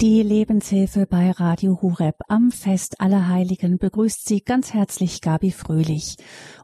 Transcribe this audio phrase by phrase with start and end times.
[0.00, 6.16] Die Lebenshilfe bei Radio Hureb am Fest aller Heiligen begrüßt Sie ganz herzlich Gabi Fröhlich.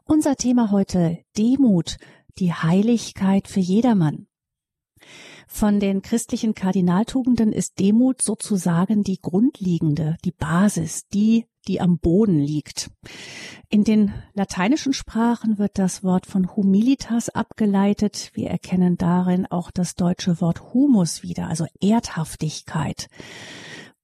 [0.03, 1.95] Unser Thema heute Demut,
[2.39, 4.27] die Heiligkeit für jedermann.
[5.53, 12.39] Von den christlichen Kardinaltugenden ist Demut sozusagen die grundlegende, die Basis, die, die am Boden
[12.39, 12.89] liegt.
[13.69, 18.31] In den lateinischen Sprachen wird das Wort von humilitas abgeleitet.
[18.33, 23.07] Wir erkennen darin auch das deutsche Wort humus wieder, also Erdhaftigkeit.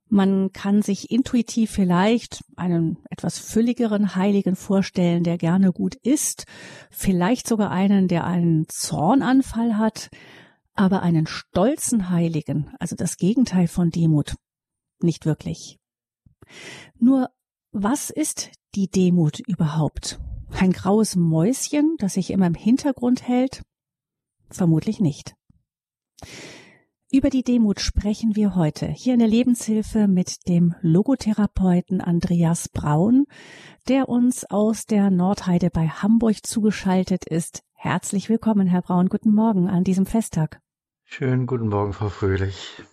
[0.10, 6.44] Man kann sich intuitiv vielleicht einen etwas fülligeren Heiligen vorstellen, der gerne gut isst,
[6.92, 10.10] vielleicht sogar einen, der einen Zornanfall hat,
[10.78, 14.36] aber einen stolzen Heiligen, also das Gegenteil von Demut,
[15.02, 15.78] nicht wirklich.
[17.00, 17.30] Nur
[17.72, 20.20] was ist die Demut überhaupt?
[20.52, 23.64] Ein graues Mäuschen, das sich immer im Hintergrund hält?
[24.50, 25.36] Vermutlich nicht.
[27.10, 33.26] Über die Demut sprechen wir heute hier in der Lebenshilfe mit dem Logotherapeuten Andreas Braun,
[33.88, 37.64] der uns aus der Nordheide bei Hamburg zugeschaltet ist.
[37.74, 39.08] Herzlich willkommen, Herr Braun.
[39.08, 40.60] Guten Morgen an diesem Festtag.
[41.10, 42.84] Schönen guten Morgen, Frau Fröhlich.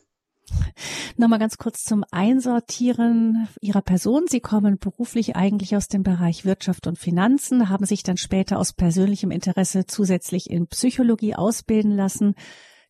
[1.16, 4.26] Nochmal ganz kurz zum Einsortieren Ihrer Person.
[4.28, 8.72] Sie kommen beruflich eigentlich aus dem Bereich Wirtschaft und Finanzen, haben sich dann später aus
[8.72, 12.34] persönlichem Interesse zusätzlich in Psychologie ausbilden lassen,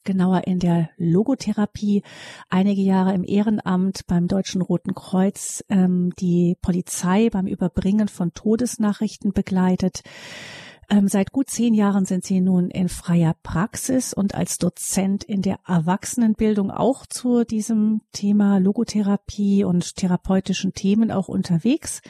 [0.05, 2.03] genauer in der Logotherapie,
[2.51, 9.33] einige Jahre im Ehrenamt beim Deutschen Roten Kreuz, ähm, die Polizei beim Überbringen von Todesnachrichten
[9.33, 10.03] begleitet
[10.91, 15.43] ähm, seit gut zehn Jahren sind Sie nun in freier Praxis und als Dozent in
[15.43, 22.03] der Erwachsenenbildung auch zu diesem Thema Logotherapie und therapeutischen Themen auch unterwegs.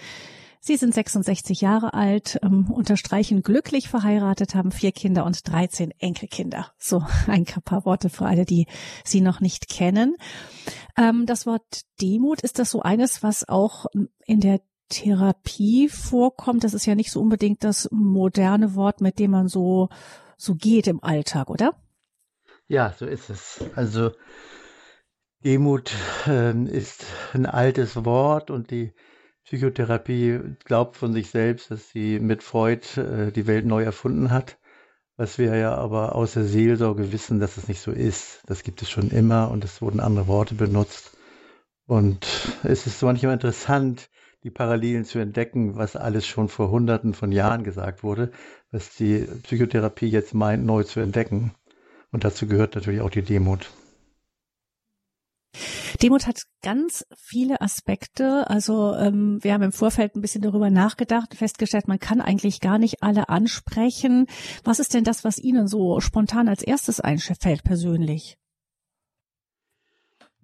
[0.66, 6.72] Sie sind 66 Jahre alt, ähm, unterstreichen glücklich verheiratet, haben vier Kinder und 13 Enkelkinder.
[6.78, 8.66] So ein paar Worte für alle, die
[9.04, 10.16] Sie noch nicht kennen.
[10.96, 13.84] Ähm, das Wort Demut, ist das so eines, was auch
[14.24, 14.62] in der
[14.94, 19.88] Therapie vorkommt, das ist ja nicht so unbedingt das moderne Wort, mit dem man so,
[20.36, 21.74] so geht im Alltag, oder?
[22.68, 23.64] Ja, so ist es.
[23.74, 24.12] Also
[25.44, 25.92] Demut
[26.26, 28.92] äh, ist ein altes Wort und die
[29.44, 34.58] Psychotherapie glaubt von sich selbst, dass sie mit Freud äh, die Welt neu erfunden hat.
[35.16, 38.42] Was wir ja aber aus der Seelsorge wissen, dass es nicht so ist.
[38.46, 41.16] Das gibt es schon immer und es wurden andere Worte benutzt.
[41.86, 42.26] Und
[42.62, 44.08] es ist manchmal interessant,
[44.44, 48.30] die Parallelen zu entdecken, was alles schon vor Hunderten von Jahren gesagt wurde,
[48.70, 51.54] was die Psychotherapie jetzt meint, neu zu entdecken.
[52.12, 53.70] Und dazu gehört natürlich auch die Demut.
[56.02, 58.48] Demut hat ganz viele Aspekte.
[58.50, 62.78] Also ähm, wir haben im Vorfeld ein bisschen darüber nachgedacht, festgestellt, man kann eigentlich gar
[62.78, 64.26] nicht alle ansprechen.
[64.62, 68.36] Was ist denn das, was Ihnen so spontan als erstes einfällt persönlich?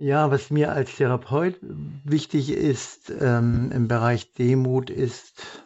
[0.02, 5.62] Ja, was mir als Therapeut wichtig ist ähm, im Bereich Demut ist,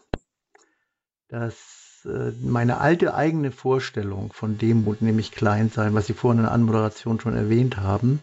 [1.28, 6.52] dass äh, meine alte eigene Vorstellung von Demut, nämlich Kleinsein, was Sie vorhin in der
[6.52, 8.20] Anmoderation schon erwähnt haben,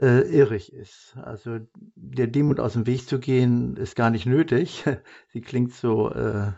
[0.00, 1.16] äh, irrig ist.
[1.20, 1.58] Also
[1.96, 4.84] der Demut aus dem Weg zu gehen, ist gar nicht nötig.
[5.32, 6.52] Sie klingt so, äh,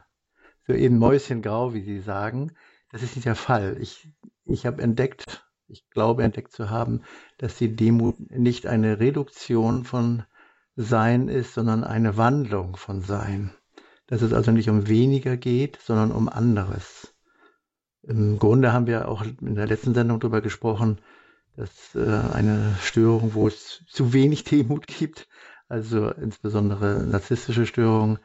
[0.66, 2.52] so eben Mäuschengrau, wie Sie sagen.
[2.90, 3.78] Das ist nicht der Fall.
[3.80, 4.10] Ich,
[4.44, 5.41] ich habe entdeckt,
[5.72, 7.02] ich glaube entdeckt zu haben,
[7.38, 10.24] dass die Demut nicht eine Reduktion von
[10.76, 13.52] Sein ist, sondern eine Wandlung von Sein.
[14.06, 17.14] Dass es also nicht um weniger geht, sondern um anderes.
[18.02, 21.00] Im Grunde haben wir auch in der letzten Sendung darüber gesprochen,
[21.56, 25.28] dass äh, eine Störung, wo es zu wenig Demut gibt,
[25.68, 28.18] also insbesondere narzisstische Störungen,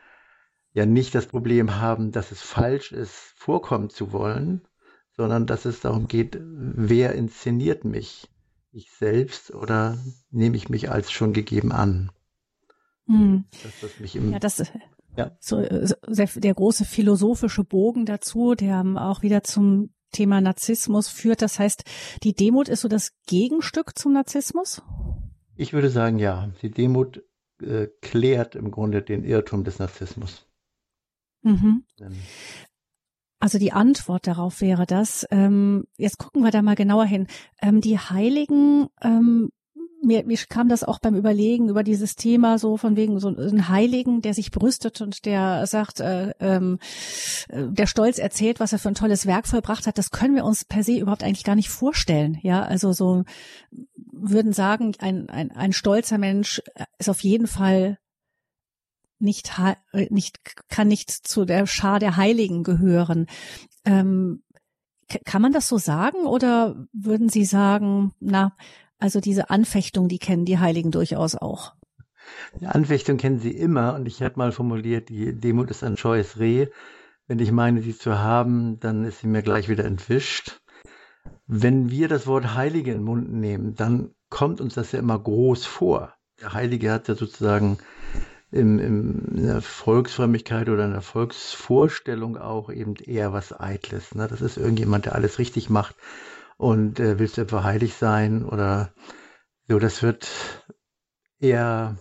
[0.74, 4.68] ja nicht das Problem haben, dass es falsch ist, vorkommen zu wollen,
[5.18, 8.30] sondern dass es darum geht, wer inszeniert mich?
[8.72, 9.98] Ich selbst oder
[10.30, 12.12] nehme ich mich als schon gegeben an?
[13.08, 13.46] Hm.
[13.64, 14.64] Das, was mich im, ja, das
[15.16, 15.32] ja.
[15.40, 21.42] So, so der große philosophische Bogen dazu, der auch wieder zum Thema Narzissmus führt.
[21.42, 21.84] Das heißt,
[22.24, 24.84] die Demut ist so das Gegenstück zum Narzissmus?
[25.56, 26.52] Ich würde sagen, ja.
[26.62, 27.24] Die Demut
[27.62, 30.46] äh, klärt im Grunde den Irrtum des Narzissmus.
[31.42, 31.84] Mhm.
[33.40, 35.26] Also die Antwort darauf wäre das.
[35.30, 37.28] Ähm, jetzt gucken wir da mal genauer hin.
[37.62, 39.50] Ähm, die Heiligen, ähm,
[40.04, 43.70] mir, mir kam das auch beim Überlegen über dieses Thema so von wegen so ein
[43.70, 46.80] Heiligen, der sich brüstet und der sagt, äh, ähm,
[47.50, 49.98] äh, der Stolz erzählt, was er für ein tolles Werk vollbracht hat.
[49.98, 52.40] Das können wir uns per se überhaupt eigentlich gar nicht vorstellen.
[52.42, 53.24] Ja, also so
[54.12, 56.62] würden sagen, ein, ein, ein stolzer Mensch
[56.98, 57.98] ist auf jeden Fall
[59.20, 59.60] nicht,
[59.92, 63.28] äh, nicht, kann nicht zu der Schar der Heiligen gehören.
[63.86, 64.44] Ähm,
[65.26, 68.56] kann man das so sagen oder würden Sie sagen, na,
[69.00, 71.76] Also diese Anfechtung, die kennen die Heiligen durchaus auch.
[72.60, 76.40] Die Anfechtung kennen sie immer und ich habe mal formuliert, die Demut ist ein scheues
[76.40, 76.68] Reh.
[77.28, 80.62] Wenn ich meine, sie zu haben, dann ist sie mir gleich wieder entwischt.
[81.46, 85.20] Wenn wir das Wort Heilige in den Mund nehmen, dann kommt uns das ja immer
[85.20, 86.14] groß vor.
[86.42, 87.78] Der Heilige hat ja sozusagen
[88.52, 94.16] im, im, in der Volksfrömmigkeit oder in der Volksvorstellung auch eben eher was Eitles.
[94.16, 94.28] Ne?
[94.28, 95.96] Das ist irgendjemand, der alles richtig macht
[96.58, 98.94] und äh, willst etwa heilig sein oder
[99.68, 99.80] so.
[99.80, 100.30] Das wird
[101.40, 101.98] eher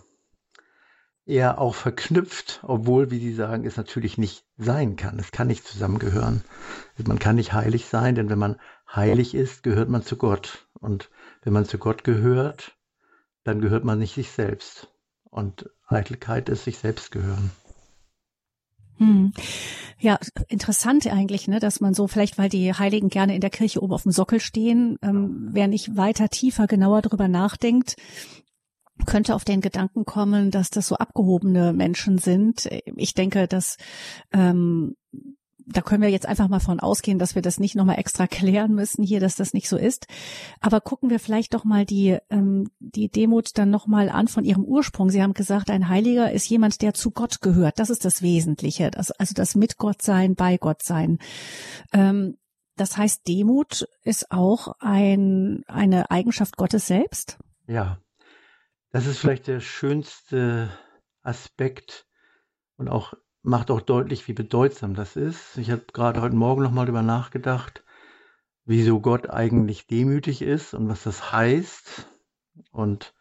[1.27, 5.19] eher auch verknüpft, obwohl, wie Sie sagen, es natürlich nicht sein kann.
[5.19, 6.43] Es kann nicht zusammengehören.
[7.05, 8.59] Man kann nicht heilig sein, denn wenn man
[8.89, 10.67] heilig ist, gehört man zu Gott.
[10.79, 11.09] Und
[11.43, 12.77] wenn man zu Gott gehört,
[13.43, 14.87] dann gehört man nicht sich selbst.
[15.25, 17.51] Und Eitelkeit ist sich selbst gehören.
[18.97, 19.31] Hm.
[19.99, 23.81] Ja, interessant eigentlich, ne, dass man so vielleicht, weil die Heiligen gerne in der Kirche
[23.81, 27.95] oben auf dem Sockel stehen, ähm, wer nicht weiter tiefer genauer drüber nachdenkt,
[29.05, 32.67] könnte auf den Gedanken kommen, dass das so abgehobene Menschen sind.
[32.95, 33.77] Ich denke, dass
[34.33, 34.95] ähm,
[35.69, 38.73] da können wir jetzt einfach mal von ausgehen, dass wir das nicht nochmal extra klären
[38.73, 40.07] müssen hier, dass das nicht so ist.
[40.61, 44.63] Aber gucken wir vielleicht doch mal die, ähm, die Demut dann nochmal an von ihrem
[44.63, 45.09] Ursprung.
[45.09, 47.79] Sie haben gesagt, ein Heiliger ist jemand, der zu Gott gehört.
[47.79, 48.91] Das ist das Wesentliche.
[48.91, 51.19] Das, also das mit Gott sein, bei Gott sein.
[51.91, 52.37] Ähm,
[52.77, 57.37] das heißt, Demut ist auch ein, eine Eigenschaft Gottes selbst?
[57.67, 57.99] Ja,
[58.91, 60.69] das ist vielleicht der schönste
[61.23, 62.05] Aspekt
[62.77, 63.13] und auch
[63.47, 65.57] macht auch deutlich, wie bedeutsam das ist.
[65.57, 67.83] Ich habe gerade heute Morgen nochmal darüber nachgedacht,
[68.65, 72.07] wieso Gott eigentlich demütig ist und was das heißt.
[72.71, 73.13] Und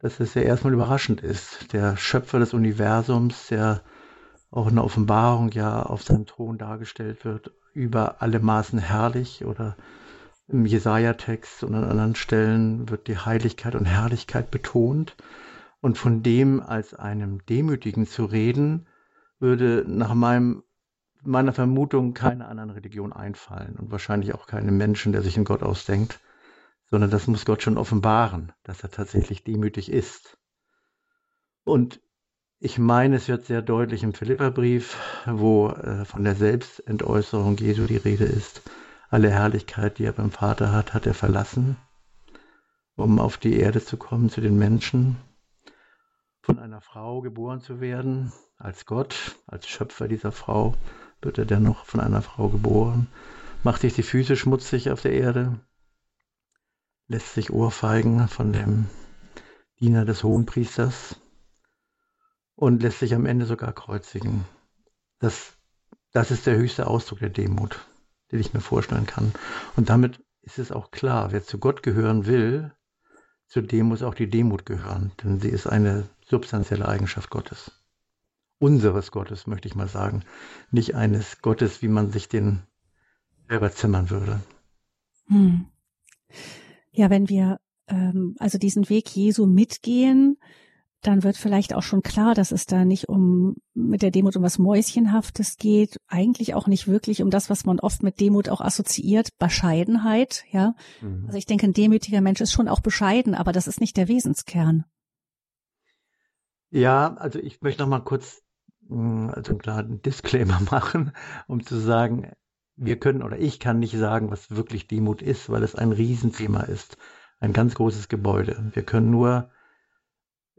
[0.00, 1.72] dass es ja erstmal überraschend ist.
[1.72, 3.80] Der Schöpfer des Universums, der
[4.50, 9.76] auch in der Offenbarung ja auf seinem Thron dargestellt wird, über alle Maßen herrlich oder
[10.46, 15.16] im Jesaja-Text und an anderen Stellen wird die Heiligkeit und Herrlichkeit betont.
[15.80, 18.86] Und von dem als einem Demütigen zu reden,
[19.44, 20.64] würde nach meinem,
[21.22, 25.62] meiner Vermutung keine anderen Religion einfallen und wahrscheinlich auch keinem Menschen, der sich in Gott
[25.62, 26.18] ausdenkt,
[26.86, 30.38] sondern das muss Gott schon offenbaren, dass er tatsächlich demütig ist.
[31.62, 32.00] Und
[32.58, 34.96] ich meine, es wird sehr deutlich im Philipperbrief,
[35.26, 38.62] wo äh, von der Selbstentäußerung Jesu die Rede ist.
[39.10, 41.76] Alle Herrlichkeit, die er beim Vater hat, hat er verlassen,
[42.96, 45.16] um auf die Erde zu kommen, zu den Menschen,
[46.40, 50.74] von einer Frau geboren zu werden, als Gott, als Schöpfer dieser Frau,
[51.20, 53.08] wird er dennoch von einer Frau geboren,
[53.62, 55.58] macht sich die Füße schmutzig auf der Erde,
[57.08, 58.86] lässt sich ohrfeigen von dem
[59.80, 61.16] Diener des Hohenpriesters
[62.54, 64.44] und lässt sich am Ende sogar kreuzigen.
[65.18, 65.54] Das,
[66.12, 67.86] das ist der höchste Ausdruck der Demut,
[68.30, 69.32] den ich mir vorstellen kann.
[69.76, 72.72] Und damit ist es auch klar, wer zu Gott gehören will,
[73.46, 77.83] zu dem muss auch die Demut gehören, denn sie ist eine substanzielle Eigenschaft Gottes
[78.58, 80.22] unseres Gottes, möchte ich mal sagen.
[80.70, 82.62] Nicht eines Gottes, wie man sich den
[83.48, 84.40] selber zimmern würde.
[85.26, 85.66] Hm.
[86.92, 87.58] Ja, wenn wir
[87.88, 90.38] ähm, also diesen Weg Jesu mitgehen,
[91.06, 94.42] dann wird vielleicht auch schon klar, dass es da nicht um mit der Demut um
[94.42, 98.60] was Mäuschenhaftes geht, eigentlich auch nicht wirklich um das, was man oft mit Demut auch
[98.60, 100.74] assoziiert, Bescheidenheit, ja.
[101.02, 101.24] Mhm.
[101.26, 104.08] Also ich denke, ein demütiger Mensch ist schon auch bescheiden, aber das ist nicht der
[104.08, 104.84] Wesenskern.
[106.70, 108.42] Ja, also ich möchte noch mal kurz
[108.90, 111.12] also einen klaren Disclaimer machen,
[111.46, 112.32] um zu sagen,
[112.76, 116.62] wir können oder ich kann nicht sagen, was wirklich Demut ist, weil es ein Riesenthema
[116.62, 116.96] ist.
[117.40, 118.70] Ein ganz großes Gebäude.
[118.74, 119.50] Wir können nur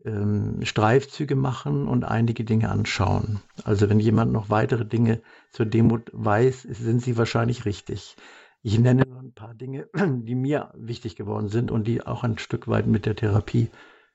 [0.06, 3.42] ähm, Streifzüge machen und einige Dinge anschauen.
[3.64, 8.16] Also wenn jemand noch weitere Dinge zur Demut weiß, sind sie wahrscheinlich richtig.
[8.62, 12.38] Ich nenne nur ein paar Dinge, die mir wichtig geworden sind und die auch ein
[12.38, 13.70] Stück weit mit der Therapie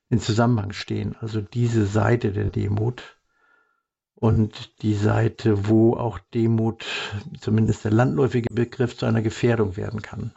[0.09, 1.17] in Zusammenhang stehen.
[1.21, 3.20] Also diese Seite der Demut,
[4.21, 6.85] und die Seite, wo auch Demut,
[7.41, 10.33] zumindest der landläufige Begriff, zu einer Gefährdung werden kann.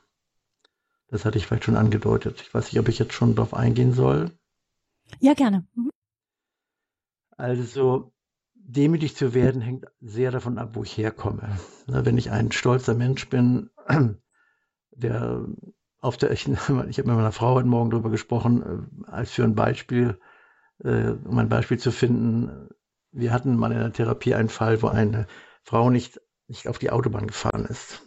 [1.09, 2.41] Das hatte ich vielleicht schon angedeutet.
[2.41, 4.31] Ich weiß nicht, ob ich jetzt schon darauf eingehen soll.
[5.19, 5.67] Ja, gerne.
[5.75, 5.91] Mhm.
[7.37, 8.13] Also,
[8.53, 11.57] demütig zu werden hängt sehr davon ab, wo ich herkomme.
[11.87, 13.69] Wenn ich ein stolzer Mensch bin,
[14.91, 15.45] der
[15.99, 18.63] auf der, ich, ich habe mit meiner Frau heute Morgen darüber gesprochen,
[19.05, 20.19] äh, als für ein Beispiel,
[20.79, 22.69] äh, um ein Beispiel zu finden,
[23.13, 25.27] wir hatten mal in der Therapie einen Fall, wo eine
[25.63, 28.01] Frau nicht, nicht auf die Autobahn gefahren ist.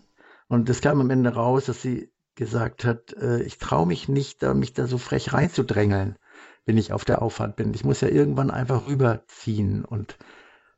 [0.49, 4.43] Und es kam am Ende raus, dass sie gesagt hat, äh, ich traue mich nicht,
[4.43, 6.17] da, mich da so frech reinzudrängeln,
[6.67, 7.73] wenn ich auf der Auffahrt bin.
[7.75, 10.19] Ich muss ja irgendwann einfach rüberziehen und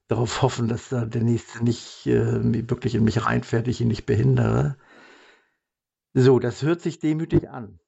[0.07, 4.07] darauf hoffen, dass da der Nächste nicht äh, wirklich in mich reinfährt, ich ihn nicht
[4.07, 4.77] behindere.
[6.15, 7.81] So, das hört sich demütig an.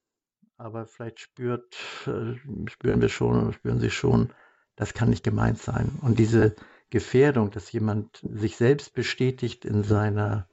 [0.61, 1.75] aber vielleicht spürt,
[2.07, 2.37] äh,
[2.69, 4.33] spüren wir schon spüren Sie schon,
[4.77, 5.99] das kann nicht gemeint sein.
[6.03, 6.55] Und diese
[6.91, 10.49] Gefährdung, dass jemand sich selbst bestätigt in seiner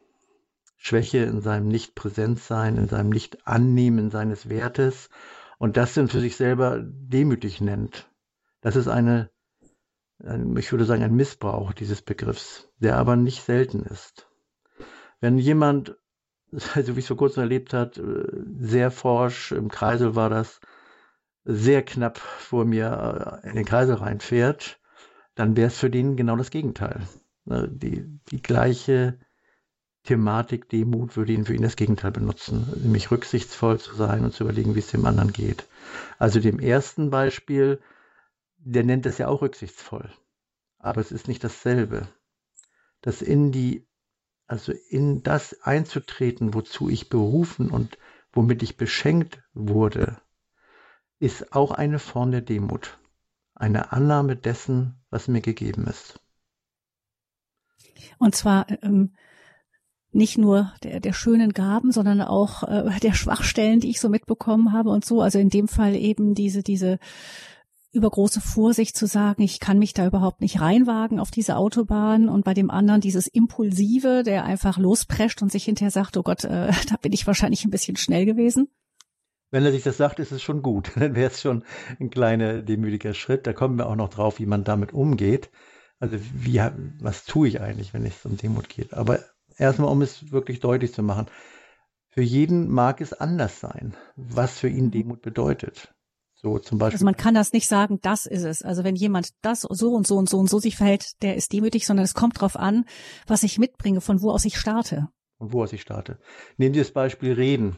[0.77, 5.09] Schwäche, in seinem Nicht-Präsentsein, in seinem Nicht-Annehmen seines Wertes
[5.57, 8.09] und das dann für sich selber demütig nennt.
[8.61, 9.31] Das ist eine,
[10.55, 14.29] ich würde sagen, ein Missbrauch dieses Begriffs, der aber nicht selten ist.
[15.19, 15.97] Wenn jemand,
[16.75, 17.99] also wie es vor kurzem erlebt hat,
[18.59, 20.59] sehr forsch, im Kreisel war das,
[21.49, 24.79] sehr knapp vor mir in den Kreisel reinfährt,
[25.33, 27.07] dann wäre es für den genau das Gegenteil.
[27.45, 29.17] Ne, die, die gleiche
[30.03, 34.43] Thematik Demut würde ihn für ihn das Gegenteil benutzen, nämlich rücksichtsvoll zu sein und zu
[34.43, 35.65] überlegen, wie es dem anderen geht.
[36.19, 37.79] Also dem ersten Beispiel,
[38.57, 40.11] der nennt es ja auch rücksichtsvoll,
[40.79, 42.09] aber es ist nicht dasselbe.
[43.01, 43.87] Das in die,
[44.47, 47.97] also in das einzutreten, wozu ich berufen und
[48.33, 50.17] womit ich beschenkt wurde,
[51.19, 52.97] ist auch eine Form der Demut
[53.59, 56.19] eine Annahme dessen, was mir gegeben ist.
[58.19, 59.13] Und zwar ähm,
[60.11, 64.73] nicht nur der, der schönen Gaben, sondern auch äh, der Schwachstellen, die ich so mitbekommen
[64.73, 65.21] habe und so.
[65.21, 66.99] Also in dem Fall eben diese, diese
[67.91, 72.45] übergroße Vorsicht zu sagen, ich kann mich da überhaupt nicht reinwagen auf diese Autobahn und
[72.45, 76.71] bei dem anderen dieses Impulsive, der einfach losprescht und sich hinterher sagt, oh Gott, äh,
[76.89, 78.67] da bin ich wahrscheinlich ein bisschen schnell gewesen.
[79.49, 80.91] Wenn er sich das sagt, ist es schon gut.
[80.99, 81.63] Dann wäre es schon
[81.99, 83.47] ein kleiner demütiger Schritt.
[83.47, 85.49] Da kommen wir auch noch drauf, wie man damit umgeht.
[85.99, 86.61] Also wie,
[87.01, 88.93] was tue ich eigentlich, wenn es um Demut geht?
[88.93, 89.19] Aber
[89.57, 91.27] erstmal, um es wirklich deutlich zu machen.
[92.09, 94.91] Für jeden mag es anders sein, was für ihn mhm.
[94.91, 95.93] Demut bedeutet.
[96.39, 96.95] So zum Beispiel.
[96.95, 98.61] Also man kann das nicht sagen, das ist es.
[98.61, 101.51] Also wenn jemand das so und so und so und so sich verhält, der ist
[101.51, 102.85] demütig, sondern es kommt darauf an,
[103.25, 105.07] was ich mitbringe, von wo aus ich starte.
[105.39, 106.19] Von wo aus ich starte.
[106.57, 107.77] Nehmen Sie das Beispiel Reden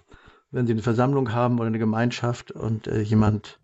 [0.52, 3.60] wenn Sie eine Versammlung haben oder eine Gemeinschaft und äh, jemand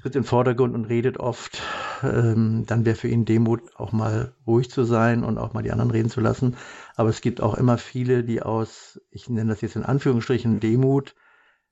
[0.00, 1.62] tritt in den Vordergrund und redet oft,
[2.02, 5.70] ähm, dann wäre für ihn Demut auch mal ruhig zu sein und auch mal die
[5.70, 6.56] anderen reden zu lassen.
[6.96, 11.14] Aber es gibt auch immer viele, die aus, ich nenne das jetzt in Anführungsstrichen Demut,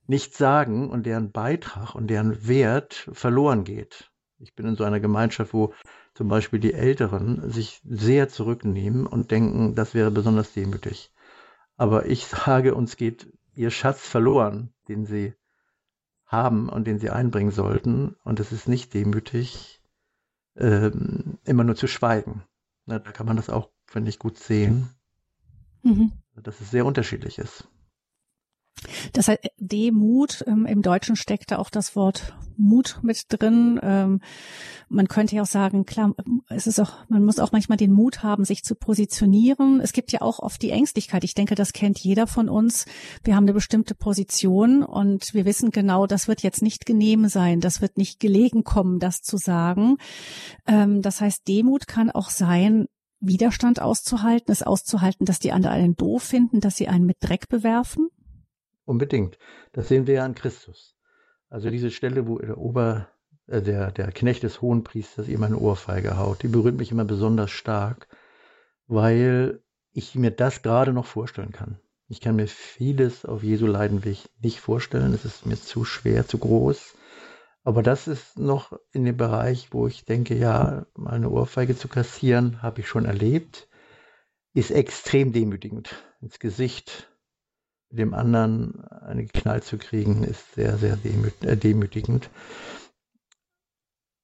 [0.07, 4.09] nichts sagen und deren Beitrag und deren Wert verloren geht.
[4.39, 5.73] Ich bin in so einer Gemeinschaft, wo
[6.13, 11.11] zum Beispiel die Älteren sich sehr zurücknehmen und denken, das wäre besonders demütig.
[11.77, 15.33] Aber ich sage, uns geht ihr Schatz verloren, den sie
[16.25, 18.15] haben und den sie einbringen sollten.
[18.23, 19.81] Und es ist nicht demütig,
[20.55, 22.43] ähm, immer nur zu schweigen.
[22.85, 24.89] Na, da kann man das auch, finde ich, gut sehen,
[25.83, 26.11] mhm.
[26.35, 27.67] dass es sehr unterschiedlich ist.
[29.13, 33.79] Das heißt, Demut, ähm, im Deutschen steckt da auch das Wort Mut mit drin.
[33.81, 34.21] Ähm,
[34.89, 36.13] man könnte ja auch sagen, klar,
[36.49, 39.79] es ist auch, man muss auch manchmal den Mut haben, sich zu positionieren.
[39.81, 41.23] Es gibt ja auch oft die Ängstlichkeit.
[41.23, 42.85] Ich denke, das kennt jeder von uns.
[43.23, 47.59] Wir haben eine bestimmte Position und wir wissen genau, das wird jetzt nicht genehm sein.
[47.59, 49.97] Das wird nicht gelegen kommen, das zu sagen.
[50.67, 52.87] Ähm, das heißt, Demut kann auch sein,
[53.23, 57.49] Widerstand auszuhalten, es auszuhalten, dass die anderen einen doof finden, dass sie einen mit Dreck
[57.49, 58.09] bewerfen.
[58.85, 59.37] Unbedingt.
[59.73, 60.97] Das sehen wir ja an Christus.
[61.49, 63.09] Also diese Stelle, wo der Ober,
[63.47, 67.51] äh, der, der Knecht des Hohenpriesters ihm eine Ohrfeige haut, die berührt mich immer besonders
[67.51, 68.07] stark,
[68.87, 69.61] weil
[69.91, 71.79] ich mir das gerade noch vorstellen kann.
[72.07, 75.13] Ich kann mir vieles auf Jesu Leidenweg nicht vorstellen.
[75.13, 76.95] Es ist mir zu schwer, zu groß.
[77.63, 81.87] Aber das ist noch in dem Bereich, wo ich denke, ja, mal eine Ohrfeige zu
[81.87, 83.69] kassieren, habe ich schon erlebt,
[84.53, 87.10] ist extrem demütigend ins Gesicht
[87.91, 92.29] dem anderen eine Knall zu kriegen, ist sehr, sehr äh, demütigend.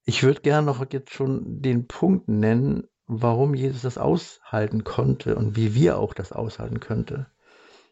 [0.05, 5.55] Ich würde gerne noch jetzt schon den Punkt nennen, warum Jesus das aushalten konnte und
[5.55, 7.27] wie wir auch das aushalten könnte.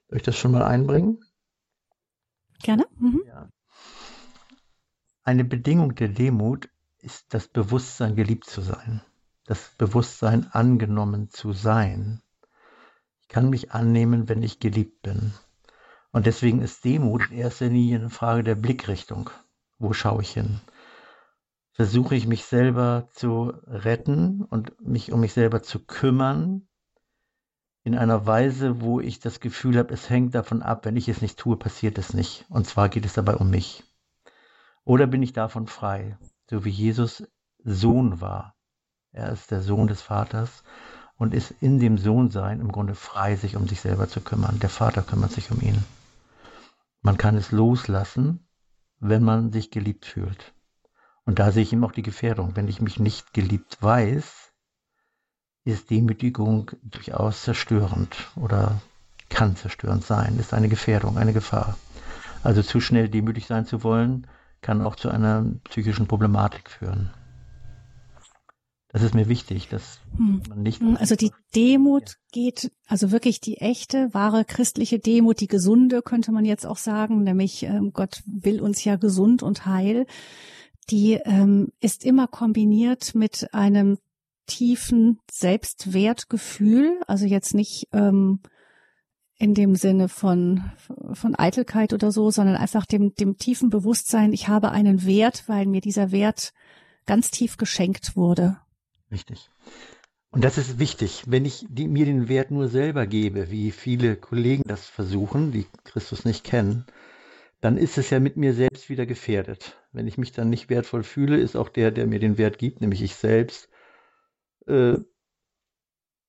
[0.08, 1.20] Soll ich das schon mal einbringen?
[2.62, 2.86] Gerne.
[2.98, 3.24] Mhm.
[3.27, 3.50] Ja.
[5.24, 9.01] Eine Bedingung der Demut ist das Bewusstsein, geliebt zu sein.
[9.46, 12.22] Das Bewusstsein, angenommen zu sein.
[13.22, 15.34] Ich kann mich annehmen, wenn ich geliebt bin.
[16.16, 19.32] Und deswegen ist Demut in erster Linie eine Frage der Blickrichtung.
[19.80, 20.62] Wo schaue ich hin?
[21.74, 26.70] Versuche ich mich selber zu retten und mich um mich selber zu kümmern
[27.84, 31.22] in einer Weise, wo ich das Gefühl habe, es hängt davon ab, wenn ich es
[31.22, 32.46] nicht tue, passiert es nicht.
[32.48, 33.84] Und zwar geht es dabei um mich.
[34.86, 36.18] Oder bin ich davon frei,
[36.50, 37.28] so wie Jesus
[37.66, 38.56] Sohn war.
[39.12, 40.64] Er ist der Sohn des Vaters
[41.18, 44.62] und ist in dem Sohnsein im Grunde frei, sich um sich selber zu kümmern.
[44.62, 45.84] Der Vater kümmert sich um ihn.
[47.06, 48.48] Man kann es loslassen,
[49.00, 50.56] wenn man sich geliebt fühlt.
[51.24, 52.56] Und da sehe ich eben auch die Gefährdung.
[52.56, 54.52] Wenn ich mich nicht geliebt weiß,
[55.66, 58.82] ist Demütigung durchaus zerstörend oder
[59.30, 61.78] kann zerstörend sein, ist eine Gefährdung, eine Gefahr.
[62.42, 64.26] Also zu schnell demütig sein zu wollen,
[64.62, 67.14] kann auch zu einer psychischen Problematik führen.
[68.96, 70.42] Das ist mir wichtig, dass hm.
[70.48, 70.80] man nicht.
[70.80, 76.32] Hm, also die Demut geht, also wirklich die echte, wahre christliche Demut, die gesunde, könnte
[76.32, 80.06] man jetzt auch sagen, nämlich ähm, Gott will uns ja gesund und heil.
[80.90, 83.98] Die ähm, ist immer kombiniert mit einem
[84.46, 88.40] tiefen Selbstwertgefühl, also jetzt nicht ähm,
[89.38, 90.72] in dem Sinne von,
[91.12, 95.66] von Eitelkeit oder so, sondern einfach dem, dem tiefen Bewusstsein, ich habe einen Wert, weil
[95.66, 96.54] mir dieser Wert
[97.06, 98.56] ganz tief geschenkt wurde.
[99.12, 99.50] Richtig.
[100.32, 101.24] Und das ist wichtig.
[101.28, 105.66] Wenn ich die, mir den Wert nur selber gebe, wie viele Kollegen das versuchen, die
[105.86, 106.86] Christus nicht kennen,
[107.62, 109.78] dann ist es ja mit mir selbst wieder gefährdet.
[109.92, 112.82] Wenn ich mich dann nicht wertvoll fühle, ist auch der, der mir den Wert gibt,
[112.82, 113.70] nämlich ich selbst,
[114.68, 114.98] äh,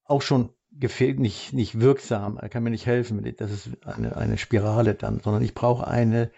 [0.05, 2.39] auch schon gefehlt, nicht, nicht wirksam.
[2.39, 3.23] Er kann mir nicht helfen.
[3.39, 6.31] Das ist eine, eine Spirale dann, sondern ich brauche eine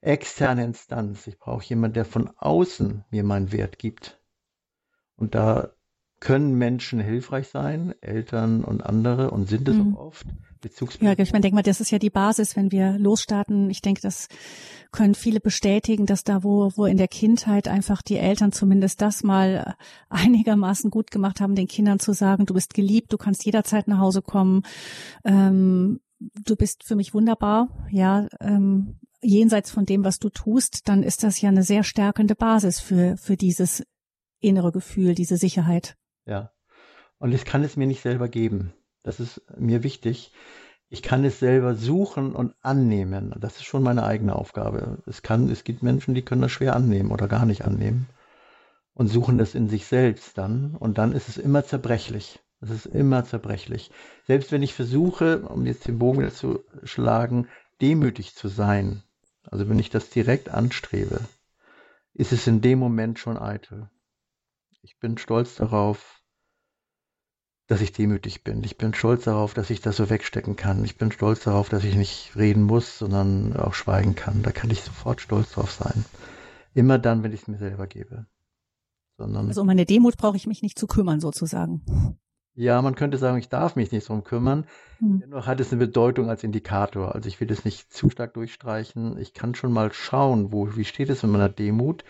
[0.00, 1.26] externe Instanz.
[1.26, 4.20] Ich brauche jemanden, der von außen mir meinen Wert gibt.
[5.16, 5.75] Und da
[6.20, 9.96] können Menschen hilfreich sein, Eltern und andere, und sind es mhm.
[9.96, 10.26] auch oft.
[11.00, 13.70] Ja, ich meine, denke mal, das ist ja die Basis, wenn wir losstarten.
[13.70, 14.26] Ich denke, das
[14.90, 19.22] können viele bestätigen, dass da, wo, wo in der Kindheit einfach die Eltern zumindest das
[19.22, 19.76] mal
[20.08, 23.98] einigermaßen gut gemacht haben, den Kindern zu sagen, du bist geliebt, du kannst jederzeit nach
[23.98, 24.62] Hause kommen,
[25.24, 31.02] ähm, du bist für mich wunderbar, ja, ähm, jenseits von dem, was du tust, dann
[31.02, 33.84] ist das ja eine sehr stärkende Basis für, für dieses
[34.40, 35.96] innere Gefühl, diese Sicherheit.
[36.26, 36.52] Ja.
[37.18, 38.74] Und ich kann es mir nicht selber geben.
[39.02, 40.32] Das ist mir wichtig.
[40.88, 43.34] Ich kann es selber suchen und annehmen.
[43.38, 45.02] Das ist schon meine eigene Aufgabe.
[45.06, 48.08] Es kann, es gibt Menschen, die können das schwer annehmen oder gar nicht annehmen
[48.94, 50.74] und suchen es in sich selbst dann.
[50.74, 52.40] Und dann ist es immer zerbrechlich.
[52.60, 53.90] Es ist immer zerbrechlich.
[54.26, 57.48] Selbst wenn ich versuche, um jetzt den Bogen zu schlagen,
[57.80, 59.02] demütig zu sein,
[59.42, 61.20] also wenn ich das direkt anstrebe,
[62.14, 63.90] ist es in dem Moment schon eitel.
[64.80, 66.15] Ich bin stolz darauf,
[67.66, 68.62] dass ich demütig bin.
[68.62, 70.84] Ich bin stolz darauf, dass ich das so wegstecken kann.
[70.84, 74.42] Ich bin stolz darauf, dass ich nicht reden muss, sondern auch schweigen kann.
[74.42, 76.04] Da kann ich sofort stolz drauf sein.
[76.74, 78.26] Immer dann, wenn ich es mir selber gebe.
[79.18, 81.82] Sondern, also um meine Demut brauche ich mich nicht zu kümmern, sozusagen.
[82.54, 84.66] Ja, man könnte sagen, ich darf mich nicht drum kümmern.
[84.98, 85.20] Hm.
[85.20, 87.14] Dennoch hat es eine Bedeutung als Indikator.
[87.14, 89.18] Also ich will das nicht zu stark durchstreichen.
[89.18, 92.04] Ich kann schon mal schauen, wo, wie steht es in meiner Demut,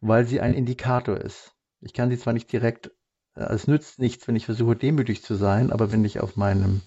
[0.00, 1.54] weil sie ein Indikator ist.
[1.80, 2.92] Ich kann sie zwar nicht direkt,
[3.38, 6.82] es nützt nichts, wenn ich versuche, demütig zu sein, aber wenn ich auf meinem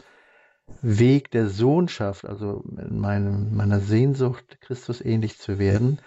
[0.82, 6.00] Weg der Sohnschaft, also in meinem, meiner Sehnsucht, Christus ähnlich zu werden,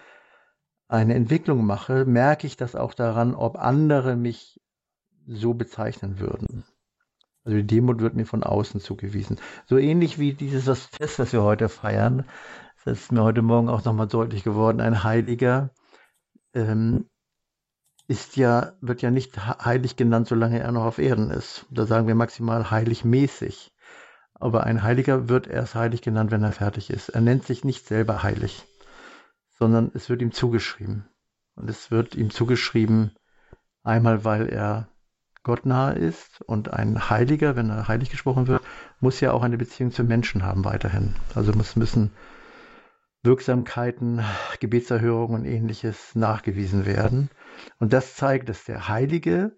[0.87, 4.61] eine Entwicklung mache, merke ich das auch daran, ob andere mich
[5.27, 6.63] so bezeichnen würden.
[7.43, 9.37] Also die Demut wird mir von außen zugewiesen.
[9.67, 12.25] So ähnlich wie dieses Fest, was wir heute feiern,
[12.85, 15.71] das ist mir heute Morgen auch nochmal deutlich geworden, ein Heiliger,
[16.53, 17.09] ähm,
[18.07, 21.65] ist ja, wird ja nicht heilig genannt, solange er noch auf Erden ist.
[21.69, 23.73] Da sagen wir maximal heiligmäßig.
[24.33, 27.09] Aber ein Heiliger wird erst heilig genannt, wenn er fertig ist.
[27.09, 28.65] Er nennt sich nicht selber heilig,
[29.57, 31.07] sondern es wird ihm zugeschrieben.
[31.55, 33.15] Und es wird ihm zugeschrieben,
[33.83, 34.89] einmal weil er
[35.43, 38.63] Gott nahe ist und ein Heiliger, wenn er heilig gesprochen wird,
[38.99, 41.15] muss ja auch eine Beziehung zum Menschen haben weiterhin.
[41.33, 42.11] Also muss, müssen
[43.23, 44.23] Wirksamkeiten,
[44.59, 47.29] Gebetserhörungen und ähnliches nachgewiesen werden.
[47.79, 49.55] Und das zeigt, dass der Heilige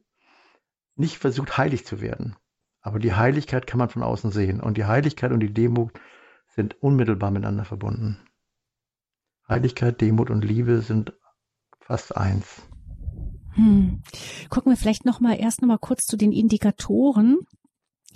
[0.95, 2.35] nicht versucht, heilig zu werden.
[2.81, 4.61] Aber die Heiligkeit kann man von außen sehen.
[4.61, 5.91] Und die Heiligkeit und die Demut
[6.47, 8.19] sind unmittelbar miteinander verbunden.
[9.47, 11.13] Heiligkeit, Demut und Liebe sind
[11.79, 12.67] fast eins.
[13.53, 14.01] Hm.
[14.49, 17.39] Gucken wir vielleicht noch mal erst noch mal kurz zu den Indikatoren,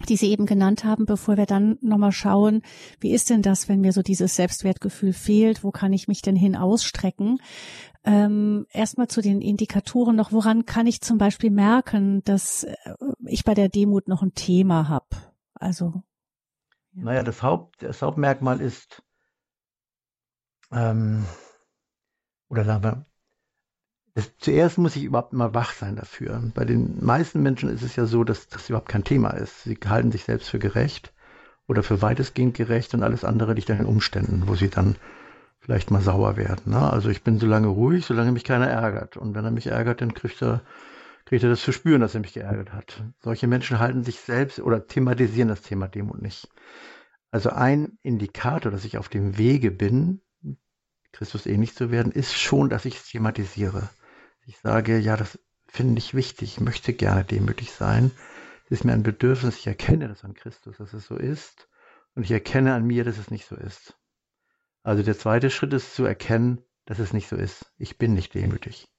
[0.06, 2.62] die Sie eben genannt haben, bevor wir dann nochmal schauen,
[3.00, 5.64] wie ist denn das, wenn mir so dieses Selbstwertgefühl fehlt?
[5.64, 7.40] Wo kann ich mich denn hin ausstrecken?
[8.04, 12.76] Ähm, Erstmal zu den Indikatoren noch, woran kann ich zum Beispiel merken, dass äh,
[13.26, 15.08] ich bei der Demut noch ein Thema habe?
[15.54, 15.94] Also.
[16.94, 17.04] Ja.
[17.04, 19.04] Naja, das, Haupt, das Hauptmerkmal ist,
[20.72, 21.26] ähm,
[22.50, 23.06] oder sagen wir,
[24.14, 26.42] das, zuerst muss ich überhaupt mal wach sein dafür.
[26.54, 29.64] Bei den meisten Menschen ist es ja so, dass das überhaupt kein Thema ist.
[29.64, 31.14] Sie halten sich selbst für gerecht
[31.68, 34.96] oder für weitestgehend gerecht und alles andere liegt an den Umständen, wo sie dann
[35.60, 36.72] vielleicht mal sauer werden.
[36.72, 36.92] Ne?
[36.92, 39.16] Also ich bin so lange ruhig, solange mich keiner ärgert.
[39.16, 40.62] Und wenn er mich ärgert, dann kriegt er,
[41.26, 43.04] kriegt er das zu spüren, dass er mich geärgert hat.
[43.22, 46.50] Solche Menschen halten sich selbst oder thematisieren das Thema Demut nicht.
[47.30, 50.20] Also ein Indikator, dass ich auf dem Wege bin,
[51.14, 53.90] Christus ähnlich zu werden, ist schon, dass ich es thematisiere
[54.52, 58.12] ich sage, ja, das finde ich wichtig, ich möchte gerne demütig sein.
[58.66, 61.70] Es ist mir ein Bedürfnis, ich erkenne das an Christus, dass es so ist.
[62.16, 63.98] Und ich erkenne an mir, dass es nicht so ist.
[64.84, 67.72] Also der zweite Schritt ist zu erkennen, dass es nicht so ist.
[67.78, 68.90] Ich bin nicht demütig.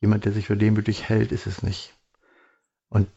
[0.00, 1.96] Jemand, der sich für demütig hält, ist es nicht.
[2.88, 3.08] Und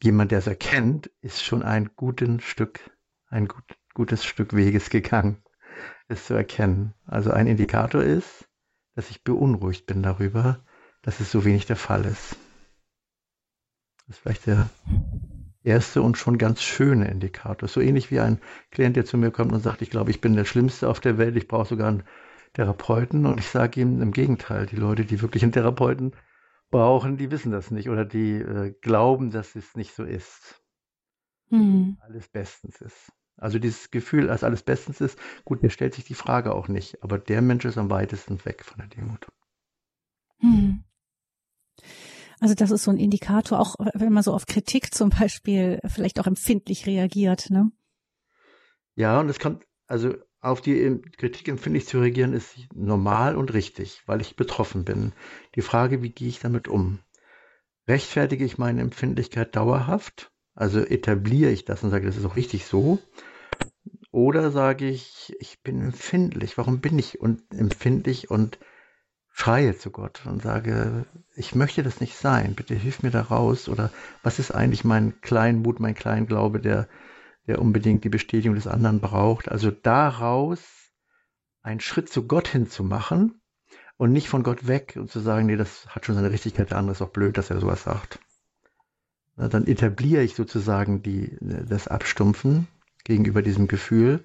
[0.00, 2.78] jemand, der es erkennt, ist schon ein gutes Stück,
[3.26, 5.42] ein gut, gutes Stück Weges gegangen,
[6.06, 6.94] es zu erkennen.
[7.06, 8.48] Also ein Indikator ist,
[8.94, 10.64] dass ich beunruhigt bin darüber,
[11.02, 12.36] dass es so wenig der Fall ist.
[14.06, 14.68] Das ist vielleicht der
[15.62, 17.68] erste und schon ganz schöne Indikator.
[17.68, 20.34] So ähnlich wie ein Klient, der zu mir kommt und sagt, ich glaube, ich bin
[20.34, 22.04] der Schlimmste auf der Welt, ich brauche sogar einen
[22.54, 23.26] Therapeuten.
[23.26, 26.12] Und ich sage ihm im Gegenteil, die Leute, die wirklich einen Therapeuten
[26.70, 30.62] brauchen, die wissen das nicht oder die äh, glauben, dass es nicht so ist.
[31.50, 31.98] Mhm.
[32.00, 33.12] Alles bestens ist.
[33.36, 37.02] Also dieses Gefühl, dass alles bestens ist, gut, mir stellt sich die Frage auch nicht,
[37.02, 39.28] aber der Mensch ist am weitesten weg von der Demut.
[40.40, 40.84] Mhm.
[42.40, 46.20] Also das ist so ein Indikator, auch wenn man so auf Kritik zum Beispiel vielleicht
[46.20, 47.72] auch empfindlich reagiert, ne?
[48.94, 54.02] Ja, und es kommt, also auf die Kritik empfindlich zu reagieren, ist normal und richtig,
[54.06, 55.12] weil ich betroffen bin.
[55.56, 57.00] Die Frage, wie gehe ich damit um?
[57.88, 60.30] Rechtfertige ich meine Empfindlichkeit dauerhaft?
[60.54, 62.98] Also etabliere ich das und sage, das ist auch richtig so?
[64.10, 66.58] Oder sage ich, ich bin empfindlich.
[66.58, 68.58] Warum bin ich empfindlich und
[69.38, 72.54] schreie zu Gott und sage, ich möchte das nicht sein.
[72.54, 73.68] Bitte hilf mir da raus.
[73.68, 73.90] Oder
[74.22, 76.88] was ist eigentlich mein Kleinmut, mein Kleinglaube, der
[77.48, 79.50] der unbedingt die Bestätigung des anderen braucht.
[79.50, 80.60] Also daraus
[81.62, 83.40] einen Schritt zu Gott hinzumachen
[83.96, 86.78] und nicht von Gott weg und zu sagen, nee, das hat schon seine Richtigkeit, der
[86.78, 88.20] andere ist auch blöd, dass er sowas sagt.
[89.36, 92.68] Na, dann etabliere ich sozusagen die, das Abstumpfen
[93.04, 94.24] gegenüber diesem Gefühl.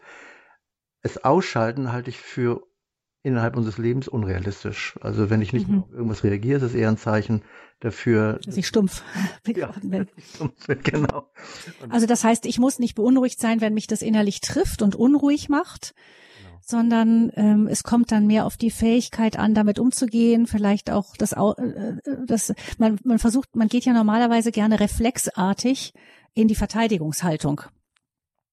[1.02, 2.68] Es ausschalten halte ich für
[3.24, 4.96] innerhalb unseres Lebens unrealistisch.
[5.02, 5.84] Also wenn ich nicht mhm.
[5.84, 7.42] auf irgendwas reagiere, ist es eher ein Zeichen
[7.80, 8.40] dafür.
[8.46, 9.02] Dass ich stumpf
[9.44, 10.08] geworden bin.
[10.36, 11.30] Stumpf bin, genau.
[11.82, 14.96] Und also das heißt, ich muss nicht beunruhigt sein, wenn mich das innerlich trifft und
[14.96, 15.96] unruhig macht,
[16.38, 16.60] genau.
[16.62, 20.46] sondern ähm, es kommt dann mehr auf die Fähigkeit an, damit umzugehen.
[20.46, 25.94] Vielleicht auch das, äh, das man, man versucht, man geht ja normalerweise gerne reflexartig
[26.34, 27.62] in die Verteidigungshaltung.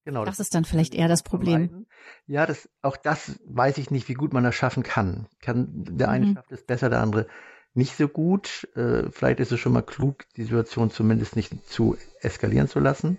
[0.04, 0.24] Genau.
[0.24, 1.86] Das, das ist dann vielleicht eher das Problem.
[2.26, 5.26] Ja, das, auch das weiß ich nicht, wie gut man das schaffen kann.
[5.40, 6.34] kann der eine mhm.
[6.34, 7.26] schafft es besser, der andere
[7.74, 8.68] nicht so gut.
[8.74, 13.18] Äh, vielleicht ist es schon mal klug, die Situation zumindest nicht zu eskalieren zu lassen,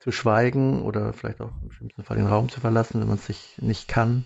[0.00, 3.26] zu schweigen oder vielleicht auch im schlimmsten Fall den Raum zu verlassen, wenn man es
[3.26, 4.24] sich nicht kann.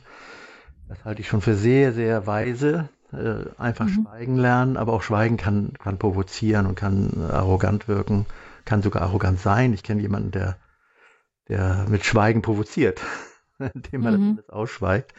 [0.89, 2.89] Das halte ich schon für sehr, sehr weise.
[3.13, 4.05] Äh, einfach mhm.
[4.05, 8.27] schweigen lernen, aber auch schweigen kann, kann provozieren und kann arrogant wirken,
[8.65, 9.73] kann sogar arrogant sein.
[9.73, 10.57] Ich kenne jemanden, der
[11.53, 13.03] der mit Schweigen provoziert,
[13.75, 14.37] indem man mhm.
[14.37, 15.13] das ausschweigt.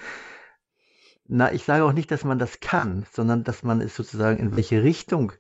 [1.26, 4.56] Na, ich sage auch nicht, dass man das kann, sondern dass man es sozusagen, in
[4.56, 5.32] welche Richtung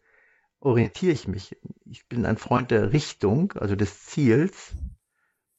[0.59, 1.57] orientiere ich mich.
[1.85, 4.75] Ich bin ein Freund der Richtung, also des Ziels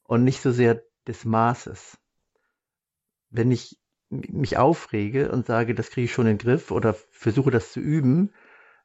[0.04, 1.98] und nicht so sehr des Maßes.
[3.30, 7.50] Wenn ich mich aufrege und sage, das kriege ich schon in den Griff oder versuche
[7.50, 8.32] das zu üben,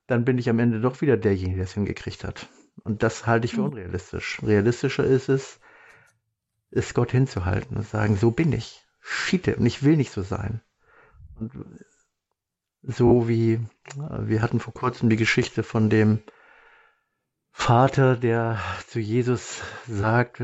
[0.07, 2.49] dann bin ich am Ende doch wieder derjenige, der es hingekriegt hat.
[2.83, 3.67] Und das halte ich für mhm.
[3.67, 4.41] unrealistisch.
[4.41, 5.59] Realistischer ist es,
[6.71, 8.85] es Gott hinzuhalten und sagen, so bin ich.
[9.01, 10.61] Schiete und ich will nicht so sein.
[11.39, 11.51] Und
[12.81, 13.59] so wie
[13.97, 16.19] wir hatten vor kurzem die Geschichte von dem
[17.51, 20.41] Vater, der zu Jesus sagt,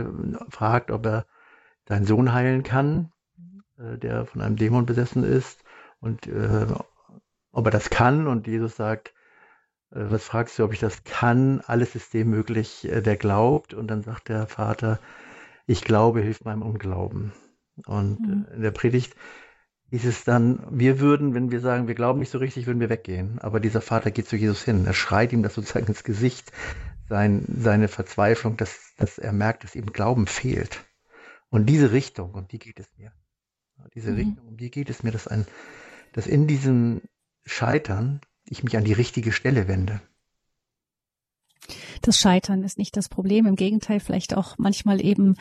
[0.50, 1.26] fragt, ob er
[1.88, 3.12] seinen Sohn heilen kann,
[3.78, 5.64] äh, der von einem Dämon besessen ist
[6.00, 6.68] und äh,
[7.52, 9.14] ob er das kann und Jesus sagt,
[9.92, 11.62] äh, was fragst du, ob ich das kann?
[11.62, 13.74] Alles ist dem möglich, äh, der glaubt.
[13.74, 15.00] Und dann sagt der Vater,
[15.66, 17.34] ich glaube hilft meinem Unglauben.
[17.86, 18.46] Und mhm.
[18.56, 19.16] in der Predigt
[19.92, 22.90] hieß es dann, wir würden, wenn wir sagen, wir glauben nicht so richtig, würden wir
[22.90, 23.40] weggehen.
[23.40, 24.86] Aber dieser Vater geht zu Jesus hin.
[24.86, 26.52] Er schreit ihm das sozusagen ins Gesicht,
[27.08, 30.86] sein, seine Verzweiflung, dass, dass er merkt, dass ihm Glauben fehlt.
[31.50, 33.12] Und diese Richtung, um die geht es mir.
[33.94, 34.18] Diese mhm.
[34.18, 35.46] Richtung, um die geht es mir, dass ein,
[36.14, 37.02] dass in diesem
[37.46, 40.02] Scheitern ich mich an die richtige Stelle wende
[42.02, 43.46] das Scheitern ist nicht das Problem.
[43.46, 45.36] Im Gegenteil, vielleicht auch manchmal eben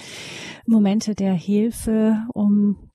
[0.66, 2.90] Momente der Hilfe, um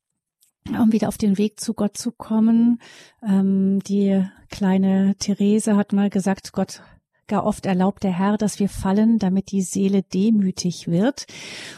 [0.67, 2.79] um wieder auf den Weg zu Gott zu kommen.
[3.23, 6.83] Ähm, die kleine Therese hat mal gesagt, Gott
[7.29, 11.27] Gar oft erlaubt der Herr, dass wir fallen, damit die Seele demütig wird.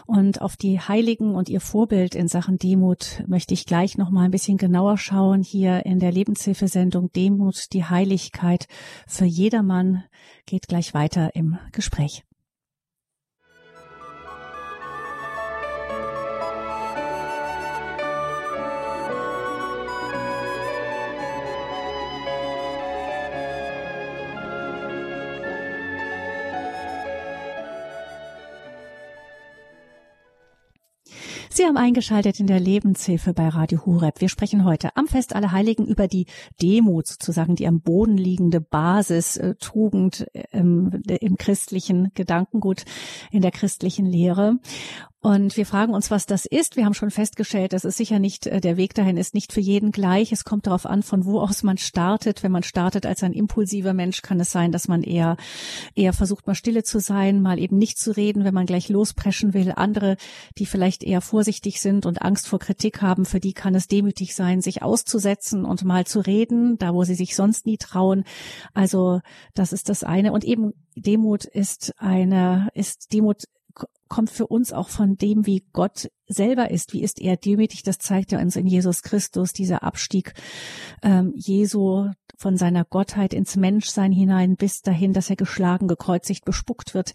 [0.07, 4.23] Und auf die Heiligen und ihr Vorbild in Sachen Demut möchte ich gleich noch mal
[4.23, 5.43] ein bisschen genauer schauen.
[5.43, 8.69] Hier in der Lebenshilfesendung Demut, die Heiligkeit
[9.07, 10.05] für jedermann
[10.45, 12.23] geht gleich weiter im Gespräch.
[31.53, 34.21] Sie haben eingeschaltet in der Lebenshilfe bei Radio Hureb.
[34.21, 36.27] Wir sprechen heute am Fest aller Heiligen über die
[36.61, 42.85] Demut, sozusagen die am Boden liegende Basis, äh, Tugend ähm, im christlichen Gedankengut,
[43.31, 44.59] in der christlichen Lehre.
[45.23, 46.75] Und wir fragen uns, was das ist.
[46.75, 49.59] Wir haben schon festgestellt, dass es sicher nicht, äh, der Weg dahin ist nicht für
[49.59, 50.31] jeden gleich.
[50.31, 52.41] Es kommt darauf an, von wo aus man startet.
[52.41, 55.37] Wenn man startet als ein impulsiver Mensch, kann es sein, dass man eher,
[55.93, 59.53] eher versucht, mal stille zu sein, mal eben nicht zu reden, wenn man gleich lospreschen
[59.53, 59.71] will.
[59.75, 60.17] Andere,
[60.57, 64.33] die vielleicht eher vorsichtig sind und Angst vor Kritik haben, für die kann es demütig
[64.33, 68.23] sein, sich auszusetzen und mal zu reden, da wo sie sich sonst nie trauen.
[68.73, 69.19] Also,
[69.53, 70.31] das ist das eine.
[70.31, 73.43] Und eben Demut ist eine, ist Demut
[74.07, 76.93] kommt für uns auch von dem, wie Gott selber ist.
[76.93, 77.83] Wie ist er demütig?
[77.83, 80.33] Das zeigt er uns in Jesus Christus, dieser Abstieg
[81.01, 86.93] ähm, Jesu von seiner Gottheit ins Menschsein hinein bis dahin, dass er geschlagen, gekreuzigt, bespuckt
[86.93, 87.13] wird.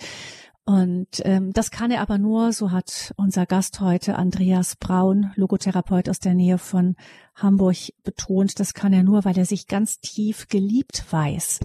[0.64, 6.08] Und ähm, das kann er aber nur, so hat unser Gast heute, Andreas Braun, Logotherapeut
[6.08, 6.96] aus der Nähe von
[7.36, 11.60] Hamburg, betont, das kann er nur, weil er sich ganz tief geliebt weiß.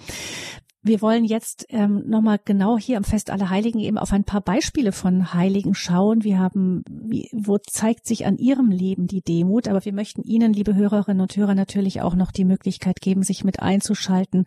[0.83, 4.41] Wir wollen jetzt ähm, nochmal genau hier am Fest aller Heiligen eben auf ein paar
[4.41, 6.23] Beispiele von Heiligen schauen.
[6.23, 9.67] Wir haben, wie, wo zeigt sich an Ihrem Leben die Demut?
[9.67, 13.43] Aber wir möchten Ihnen, liebe Hörerinnen und Hörer, natürlich auch noch die Möglichkeit geben, sich
[13.43, 14.45] mit einzuschalten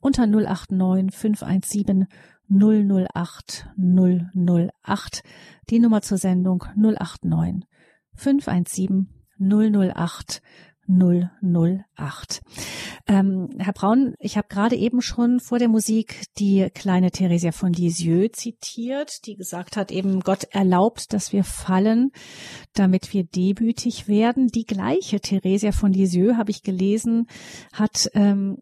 [0.00, 2.06] unter 089 517
[2.48, 5.22] 008 008.
[5.68, 7.68] Die Nummer zur Sendung 089
[8.14, 10.40] 517 008
[10.88, 12.42] 008.
[13.06, 17.72] Ähm, Herr Braun, ich habe gerade eben schon vor der Musik die kleine Theresia von
[17.72, 22.10] Lisieux zitiert, die gesagt hat, eben Gott erlaubt, dass wir fallen,
[22.74, 24.48] damit wir demütig werden.
[24.48, 27.26] Die gleiche Theresia von Lisieux, habe ich gelesen,
[27.72, 28.58] hat ähm,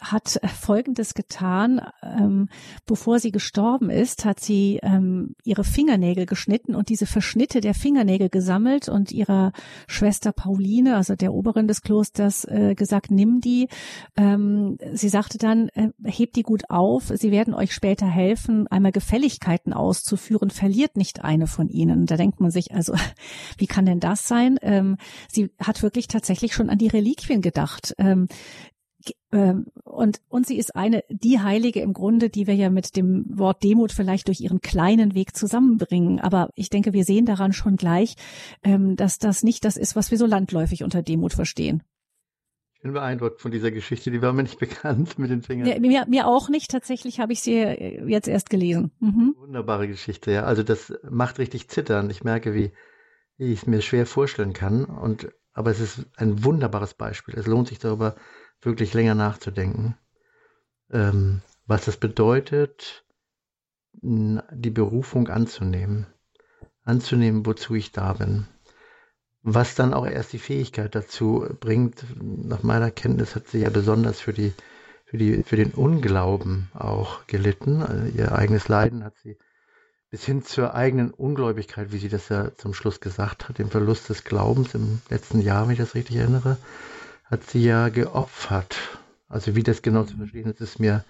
[0.00, 1.80] hat Folgendes getan.
[2.02, 2.48] Ähm,
[2.84, 8.28] bevor sie gestorben ist, hat sie ähm, ihre Fingernägel geschnitten und diese Verschnitte der Fingernägel
[8.28, 9.52] gesammelt und ihrer
[9.86, 13.68] Schwester Pauline, also der Oberin des Klosters, äh, gesagt, nimm die.
[14.16, 17.10] Ähm, sie sagte dann, äh, hebt die gut auf.
[17.14, 20.50] Sie werden euch später helfen, einmal Gefälligkeiten auszuführen.
[20.50, 22.04] Verliert nicht eine von ihnen.
[22.04, 22.94] Da denkt man sich also,
[23.56, 24.58] wie kann denn das sein?
[24.60, 27.94] Ähm, sie hat wirklich tatsächlich schon an die Reliquien gedacht.
[27.96, 28.28] Ähm,
[29.84, 33.62] und, und sie ist eine, die Heilige im Grunde, die wir ja mit dem Wort
[33.62, 36.20] Demut vielleicht durch ihren kleinen Weg zusammenbringen.
[36.20, 38.14] Aber ich denke, wir sehen daran schon gleich,
[38.62, 41.82] ähm, dass das nicht das ist, was wir so landläufig unter Demut verstehen.
[42.74, 45.68] Ich bin beeindruckt von dieser Geschichte, die war mir nicht bekannt mit den Fingern.
[45.68, 48.92] Ja, mir, mir auch nicht, tatsächlich habe ich sie jetzt erst gelesen.
[49.00, 49.34] Mhm.
[49.38, 50.44] Wunderbare Geschichte, ja.
[50.44, 52.10] Also das macht richtig zittern.
[52.10, 52.72] Ich merke, wie,
[53.38, 54.84] wie ich es mir schwer vorstellen kann.
[54.84, 57.34] Und, aber es ist ein wunderbares Beispiel.
[57.36, 58.14] Es lohnt sich darüber
[58.62, 59.96] wirklich länger nachzudenken,
[60.90, 63.04] ähm, was das bedeutet,
[64.02, 66.06] die Berufung anzunehmen,
[66.84, 68.46] anzunehmen, wozu ich da bin.
[69.42, 74.20] Was dann auch erst die Fähigkeit dazu bringt, nach meiner Kenntnis hat sie ja besonders
[74.20, 74.52] für die,
[75.04, 77.82] für die, für den Unglauben auch gelitten.
[77.82, 79.38] Also ihr eigenes Leiden hat sie
[80.10, 84.08] bis hin zur eigenen Ungläubigkeit, wie sie das ja zum Schluss gesagt hat, dem Verlust
[84.08, 86.58] des Glaubens im letzten Jahr, wenn ich das richtig erinnere,
[87.26, 88.76] hat sie ja geopfert.
[89.28, 91.04] Also wie das genau zu verstehen ist, ist mir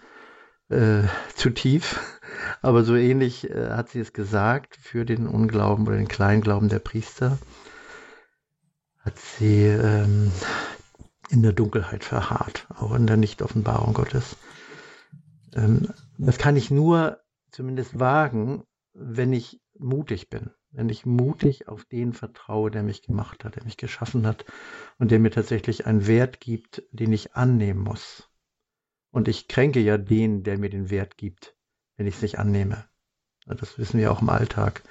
[0.69, 1.03] äh,
[1.35, 2.01] zu tief.
[2.63, 6.79] Aber so ähnlich äh, hat sie es gesagt für den Unglauben oder den Kleinglauben der
[6.79, 7.39] Priester.
[9.01, 10.33] Hat sie ähm,
[11.31, 14.37] in der Dunkelheit verharrt, auch in der Nichtoffenbarung Gottes.
[15.55, 21.87] Ähm, das kann ich nur zumindest wagen, wenn ich mutig bin wenn ich mutig auf
[21.87, 24.45] den vertraue, der mich gemacht hat, der mich geschaffen hat
[24.99, 28.29] und der mir tatsächlich einen Wert gibt, den ich annehmen muss.
[29.11, 31.57] Und ich kränke ja den, der mir den Wert gibt,
[31.97, 32.85] wenn ich es nicht annehme.
[33.47, 34.83] Das wissen wir auch im Alltag.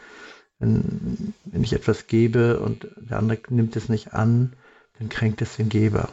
[0.58, 4.54] Wenn, wenn ich etwas gebe und der andere nimmt es nicht an,
[4.98, 6.10] dann kränkt es den Geber.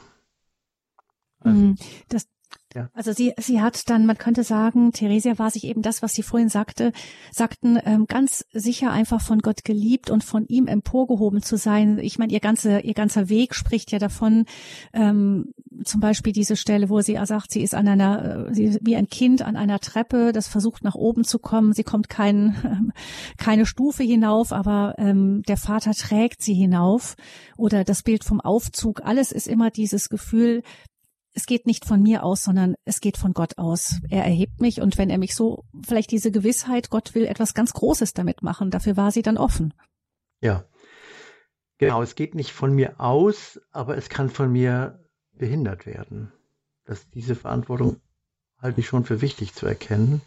[1.39, 1.77] Also, mhm.
[2.09, 2.29] das,
[2.75, 2.89] ja.
[2.95, 6.23] Also sie, sie hat dann, man könnte sagen, Theresia war sich eben das, was Sie
[6.23, 6.93] vorhin sagte,
[7.31, 11.99] sagten, ähm, ganz sicher einfach von Gott geliebt und von ihm emporgehoben zu sein.
[11.99, 14.47] Ich meine, ihr ganzer, ihr ganzer Weg spricht ja davon,
[14.93, 15.53] ähm,
[15.85, 19.09] zum Beispiel diese Stelle, wo sie sagt, sie ist an einer, äh, sie wie ein
[19.09, 21.73] Kind an einer Treppe, das versucht nach oben zu kommen.
[21.73, 22.93] Sie kommt kein, ähm,
[23.37, 27.17] keine Stufe hinauf, aber ähm, der Vater trägt sie hinauf.
[27.57, 29.03] Oder das Bild vom Aufzug.
[29.05, 30.63] Alles ist immer dieses Gefühl,
[31.35, 34.01] es geht nicht von mir aus, sondern es geht von Gott aus.
[34.11, 37.73] Er erhebt mich und wenn er mich so, vielleicht diese Gewissheit, Gott will etwas ganz
[37.73, 39.73] Großes damit machen, dafür war sie dann offen.
[40.41, 40.65] Ja.
[41.79, 45.01] Genau, es geht nicht von mir aus, aber es kann von mir
[45.33, 46.33] behindert werden.
[46.85, 48.01] Dass diese Verantwortung
[48.61, 50.21] halte ich schon für wichtig zu erkennen.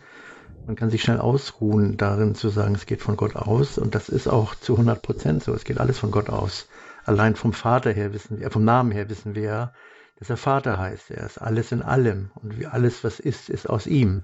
[0.66, 3.78] Man kann sich schnell ausruhen darin zu sagen, es geht von Gott aus.
[3.78, 5.54] Und das ist auch zu 100 Prozent so.
[5.54, 6.68] Es geht alles von Gott aus.
[7.06, 9.74] Allein vom Vater her wissen wir, vom Namen her wissen wir ja,
[10.16, 11.12] dass er Vater heißt.
[11.12, 12.32] Er ist alles in allem.
[12.36, 14.24] Und wie alles, was ist, ist aus ihm.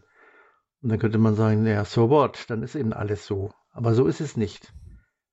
[0.82, 2.46] Und dann könnte man sagen, ja, so what?
[2.48, 3.54] Dann ist eben alles so.
[3.72, 4.74] Aber so ist es nicht.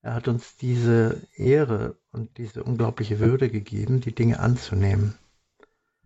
[0.03, 5.19] Er hat uns diese Ehre und diese unglaubliche Würde gegeben, die Dinge anzunehmen.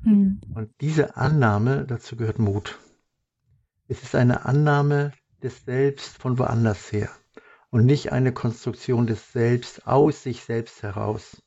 [0.02, 0.40] Hm.
[0.54, 2.78] Und diese Annahme, dazu gehört Mut.
[3.88, 5.12] Es ist eine Annahme
[5.42, 7.10] des Selbst von woanders her
[7.70, 11.42] und nicht eine Konstruktion des Selbst aus sich selbst heraus.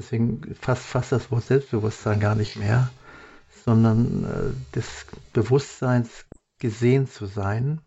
[0.00, 2.90] Deswegen fasst fast das Wort Selbstbewusstsein gar nicht mehr,
[3.66, 6.24] sondern äh, des Bewusstseins
[6.58, 7.82] gesehen zu sein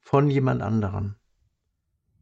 [0.00, 1.14] von jemand anderem.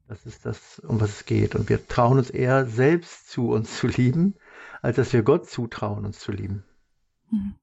[0.06, 1.56] Das ist das, um was es geht.
[1.56, 4.36] Und wir trauen uns eher selbst zu, uns zu lieben,
[4.82, 6.62] als dass wir Gott zutrauen, uns zu lieben.
[7.32, 7.56] Mhm.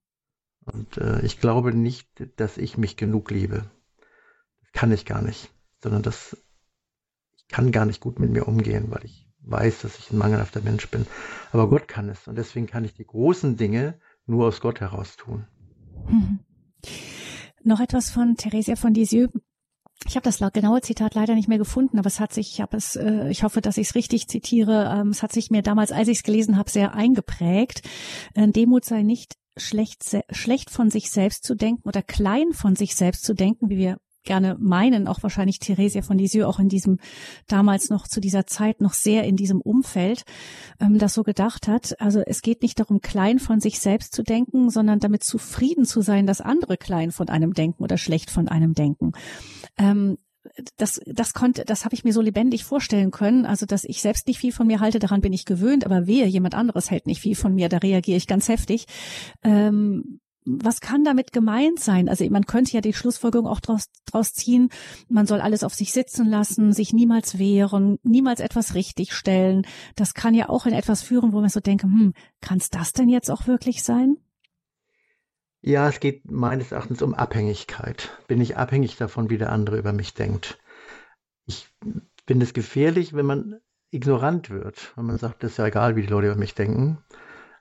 [0.65, 3.63] Und äh, ich glaube nicht, dass ich mich genug liebe.
[4.59, 6.35] Das kann ich gar nicht, sondern dass
[7.37, 10.61] ich kann gar nicht gut mit mir umgehen, weil ich weiß, dass ich ein mangelhafter
[10.61, 11.05] Mensch bin.
[11.51, 15.17] Aber Gott kann es und deswegen kann ich die großen Dinge nur aus Gott heraus
[15.17, 15.45] tun.
[16.07, 16.39] Mhm.
[17.63, 19.31] Noch etwas von Theresia von Lisieux.
[20.07, 22.77] Ich habe das genaue Zitat leider nicht mehr gefunden, aber es hat sich, ich habe
[22.77, 24.93] es, äh, ich hoffe, dass ich es richtig zitiere.
[24.93, 27.81] Ähm, es hat sich mir damals, als ich es gelesen habe, sehr eingeprägt.
[28.35, 32.95] Äh, Demut sei nicht schlecht, schlecht von sich selbst zu denken oder klein von sich
[32.95, 36.99] selbst zu denken, wie wir gerne meinen, auch wahrscheinlich Theresia von Lisieux auch in diesem,
[37.47, 40.23] damals noch zu dieser Zeit noch sehr in diesem Umfeld,
[40.79, 41.99] ähm, das so gedacht hat.
[41.99, 46.01] Also es geht nicht darum, klein von sich selbst zu denken, sondern damit zufrieden zu
[46.01, 49.13] sein, dass andere klein von einem denken oder schlecht von einem denken.
[49.77, 50.17] Ähm,
[50.77, 53.45] das, das konnte, das habe ich mir so lebendig vorstellen können.
[53.45, 56.25] Also, dass ich selbst nicht viel von mir halte, daran bin ich gewöhnt, aber wehe,
[56.25, 58.85] jemand anderes hält nicht viel von mir, da reagiere ich ganz heftig.
[59.43, 62.07] Ähm, was kann damit gemeint sein?
[62.07, 64.69] Also man könnte ja die Schlussfolgerung auch draus, draus ziehen,
[65.09, 69.65] man soll alles auf sich sitzen lassen, sich niemals wehren, niemals etwas richtigstellen.
[69.95, 72.93] Das kann ja auch in etwas führen, wo man so denkt, hm, kann es das
[72.93, 74.17] denn jetzt auch wirklich sein?
[75.61, 78.11] Ja, es geht meines Erachtens um Abhängigkeit.
[78.27, 80.59] Bin ich abhängig davon, wie der andere über mich denkt?
[81.47, 81.67] Ich
[82.27, 86.03] finde es gefährlich, wenn man ignorant wird, wenn man sagt, das ist ja egal, wie
[86.03, 86.99] die Leute über mich denken.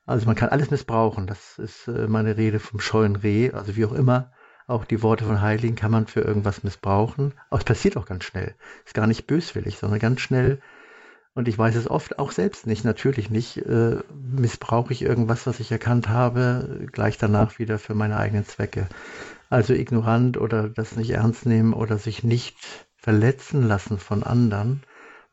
[0.07, 1.27] Also man kann alles missbrauchen.
[1.27, 3.53] Das ist äh, meine Rede vom scheuen Reh.
[3.53, 4.33] Also wie auch immer,
[4.67, 7.33] auch die Worte von Heiligen kann man für irgendwas missbrauchen.
[7.51, 8.55] Aber es passiert auch ganz schnell.
[8.85, 10.61] Ist gar nicht böswillig, sondern ganz schnell
[11.35, 13.59] und ich weiß es oft auch selbst nicht, natürlich nicht.
[13.59, 18.89] Äh, missbrauche ich irgendwas, was ich erkannt habe, gleich danach wieder für meine eigenen Zwecke.
[19.51, 22.57] Also ignorant oder das nicht ernst nehmen oder sich nicht
[22.97, 24.85] verletzen lassen von anderen,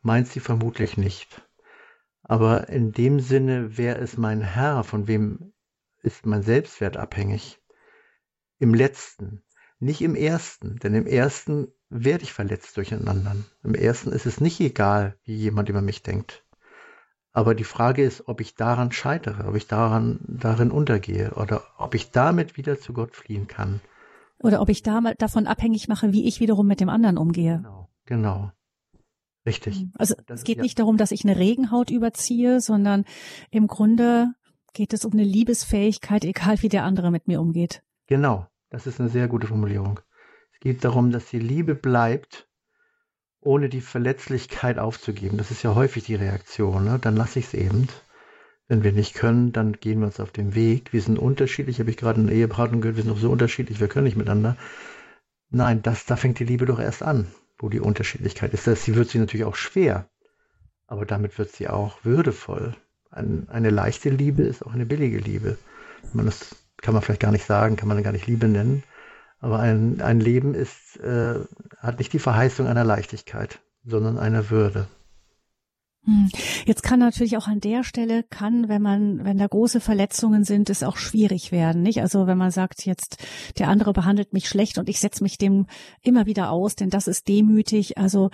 [0.02, 1.40] meint sie vermutlich nicht.
[2.32, 5.52] Aber in dem Sinne, wer ist mein Herr, von wem
[6.00, 7.60] ist mein Selbstwert abhängig?
[8.58, 9.42] Im letzten,
[9.80, 13.44] nicht im ersten, denn im ersten werde ich verletzt durch einen anderen.
[13.62, 16.42] Im ersten ist es nicht egal, wie jemand über mich denkt.
[17.32, 21.94] Aber die Frage ist, ob ich daran scheitere, ob ich daran, darin untergehe oder ob
[21.94, 23.82] ich damit wieder zu Gott fliehen kann.
[24.38, 27.56] Oder ob ich da, davon abhängig mache, wie ich wiederum mit dem anderen umgehe.
[27.56, 28.52] Genau, genau.
[29.44, 29.80] Richtig.
[29.80, 29.92] Mhm.
[29.94, 30.62] Also das, es geht ja.
[30.62, 33.04] nicht darum, dass ich eine Regenhaut überziehe, sondern
[33.50, 34.28] im Grunde
[34.72, 37.82] geht es um eine Liebesfähigkeit, egal wie der andere mit mir umgeht.
[38.06, 40.00] Genau, das ist eine sehr gute Formulierung
[40.62, 42.48] geht darum, dass die Liebe bleibt,
[43.40, 45.36] ohne die Verletzlichkeit aufzugeben.
[45.36, 46.84] Das ist ja häufig die Reaktion.
[46.84, 46.98] Ne?
[47.00, 47.88] Dann lasse ich es eben.
[48.68, 50.92] Wenn wir nicht können, dann gehen wir uns auf den Weg.
[50.92, 53.88] Wir sind unterschiedlich, habe ich gerade in Eheberatung gehört, wir sind noch so unterschiedlich, wir
[53.88, 54.56] können nicht miteinander.
[55.50, 57.26] Nein, das, da fängt die Liebe doch erst an,
[57.62, 58.66] wo die Unterschiedlichkeit ist.
[58.66, 60.08] Das, sie wird sie natürlich auch schwer,
[60.86, 62.74] aber damit wird sie auch würdevoll.
[63.10, 65.56] Ein, eine leichte Liebe ist auch eine billige Liebe.
[66.12, 68.82] Man, das kann man vielleicht gar nicht sagen, kann man gar nicht Liebe nennen.
[69.38, 71.40] Aber ein, ein Leben ist, äh,
[71.78, 74.88] hat nicht die Verheißung einer Leichtigkeit, sondern einer Würde.
[76.04, 76.30] Hm.
[76.66, 80.68] Jetzt kann natürlich auch an der Stelle kann, wenn man, wenn da große Verletzungen sind,
[80.68, 82.00] es auch schwierig werden, nicht?
[82.00, 83.24] Also wenn man sagt, jetzt
[83.58, 85.66] der andere behandelt mich schlecht und ich setze mich dem
[86.02, 87.98] immer wieder aus, denn das ist demütig.
[87.98, 88.30] Also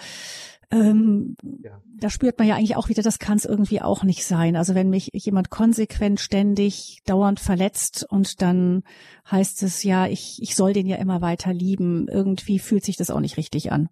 [0.70, 1.80] ähm, ja.
[1.98, 4.54] Da spürt man ja eigentlich auch wieder, das kann es irgendwie auch nicht sein.
[4.54, 8.82] Also wenn mich jemand konsequent, ständig, dauernd verletzt und dann
[9.30, 13.10] heißt es ja, ich, ich soll den ja immer weiter lieben, irgendwie fühlt sich das
[13.10, 13.88] auch nicht richtig an.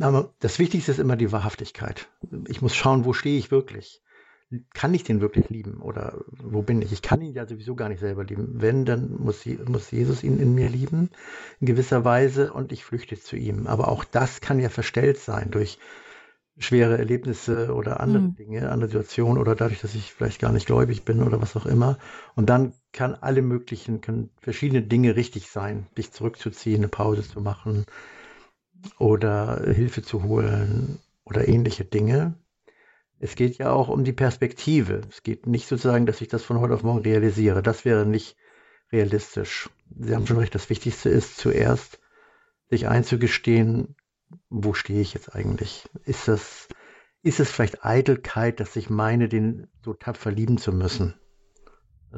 [0.00, 2.08] Aber das Wichtigste ist immer die Wahrhaftigkeit.
[2.48, 4.02] Ich muss schauen, wo stehe ich wirklich
[4.74, 6.92] kann ich den wirklich lieben oder wo bin ich?
[6.92, 8.60] Ich kann ihn ja sowieso gar nicht selber lieben.
[8.60, 11.10] Wenn, dann muss, muss Jesus ihn in mir lieben,
[11.60, 13.68] in gewisser Weise, und ich flüchte zu ihm.
[13.68, 15.78] Aber auch das kann ja verstellt sein durch
[16.58, 18.34] schwere Erlebnisse oder andere mhm.
[18.34, 21.64] Dinge, andere Situationen oder dadurch, dass ich vielleicht gar nicht gläubig bin oder was auch
[21.64, 21.98] immer.
[22.34, 27.40] Und dann kann alle möglichen, können verschiedene Dinge richtig sein, dich zurückzuziehen, eine Pause zu
[27.40, 27.86] machen
[28.98, 32.34] oder Hilfe zu holen oder ähnliche Dinge.
[33.18, 35.02] Es geht ja auch um die Perspektive.
[35.08, 37.62] Es geht nicht sozusagen, dass ich das von heute auf morgen realisiere.
[37.62, 38.36] Das wäre nicht
[38.92, 39.68] realistisch.
[39.98, 42.00] Sie haben schon recht, das Wichtigste ist zuerst,
[42.70, 43.96] sich einzugestehen,
[44.48, 45.88] wo stehe ich jetzt eigentlich?
[46.04, 46.68] Ist das,
[47.22, 51.14] ist es vielleicht Eitelkeit, dass ich meine, den so tapfer lieben zu müssen?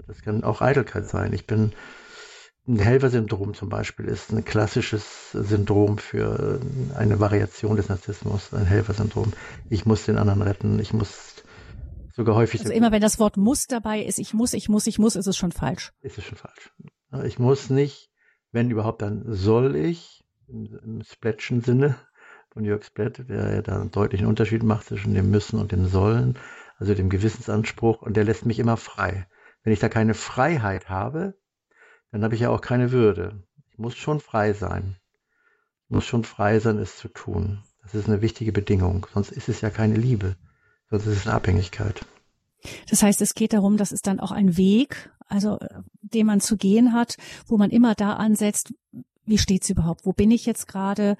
[0.06, 1.32] Das kann auch Eitelkeit sein.
[1.32, 1.72] Ich bin
[2.68, 6.60] ein Helfersyndrom zum Beispiel ist ein klassisches Syndrom für
[6.94, 9.32] eine Variation des Narzissmus, ein Helfersyndrom.
[9.68, 11.42] Ich muss den anderen retten, ich muss
[12.14, 12.60] sogar häufig.
[12.60, 15.26] Also immer wenn das Wort muss dabei ist, ich muss, ich muss, ich muss, ist
[15.26, 15.92] es schon falsch.
[16.02, 16.72] Ist es schon falsch.
[17.24, 18.10] Ich muss nicht,
[18.52, 21.96] wenn überhaupt, dann soll ich, im, im Splätschen Sinne
[22.52, 25.86] von Jörg Splett, der ja da einen deutlichen Unterschied macht zwischen dem Müssen und dem
[25.86, 26.38] Sollen,
[26.78, 29.26] also dem Gewissensanspruch, und der lässt mich immer frei.
[29.64, 31.34] Wenn ich da keine Freiheit habe,
[32.12, 33.42] dann habe ich ja auch keine Würde.
[33.70, 34.96] Ich muss schon frei sein.
[35.84, 37.62] Ich muss schon frei sein, es zu tun.
[37.82, 39.06] Das ist eine wichtige Bedingung.
[39.12, 40.36] Sonst ist es ja keine Liebe.
[40.90, 42.04] Sonst ist es eine Abhängigkeit.
[42.88, 45.58] Das heißt, es geht darum, dass es dann auch ein Weg, also
[46.02, 48.72] den man zu gehen hat, wo man immer da ansetzt,
[49.24, 50.04] wie steht's überhaupt?
[50.04, 51.16] Wo bin ich jetzt gerade?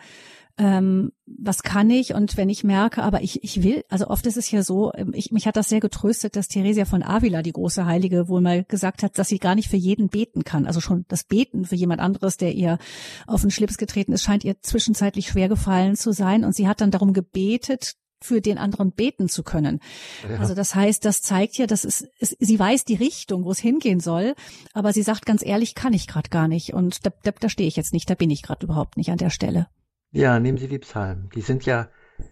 [0.59, 4.37] ähm, was kann ich und wenn ich merke, aber ich, ich will, also oft ist
[4.37, 7.53] es ja so, ähm, ich, mich hat das sehr getröstet, dass Theresia von Avila, die
[7.53, 10.67] große Heilige, wohl mal gesagt hat, dass sie gar nicht für jeden beten kann.
[10.67, 12.79] Also schon das Beten für jemand anderes, der ihr
[13.27, 16.81] auf den Schlips getreten ist, scheint ihr zwischenzeitlich schwer gefallen zu sein und sie hat
[16.81, 17.95] dann darum gebetet,
[18.25, 19.81] für den anderen beten zu können.
[20.29, 20.39] Ja.
[20.39, 23.59] Also das heißt, das zeigt ja, dass es, es, sie weiß die Richtung, wo es
[23.59, 24.35] hingehen soll,
[24.73, 27.69] aber sie sagt ganz ehrlich, kann ich gerade gar nicht und da, da, da stehe
[27.69, 29.69] ich jetzt nicht, da bin ich gerade überhaupt nicht an der Stelle.
[30.13, 31.31] Ja, nehmen Sie die Psalmen.
[31.35, 31.89] Die sind ja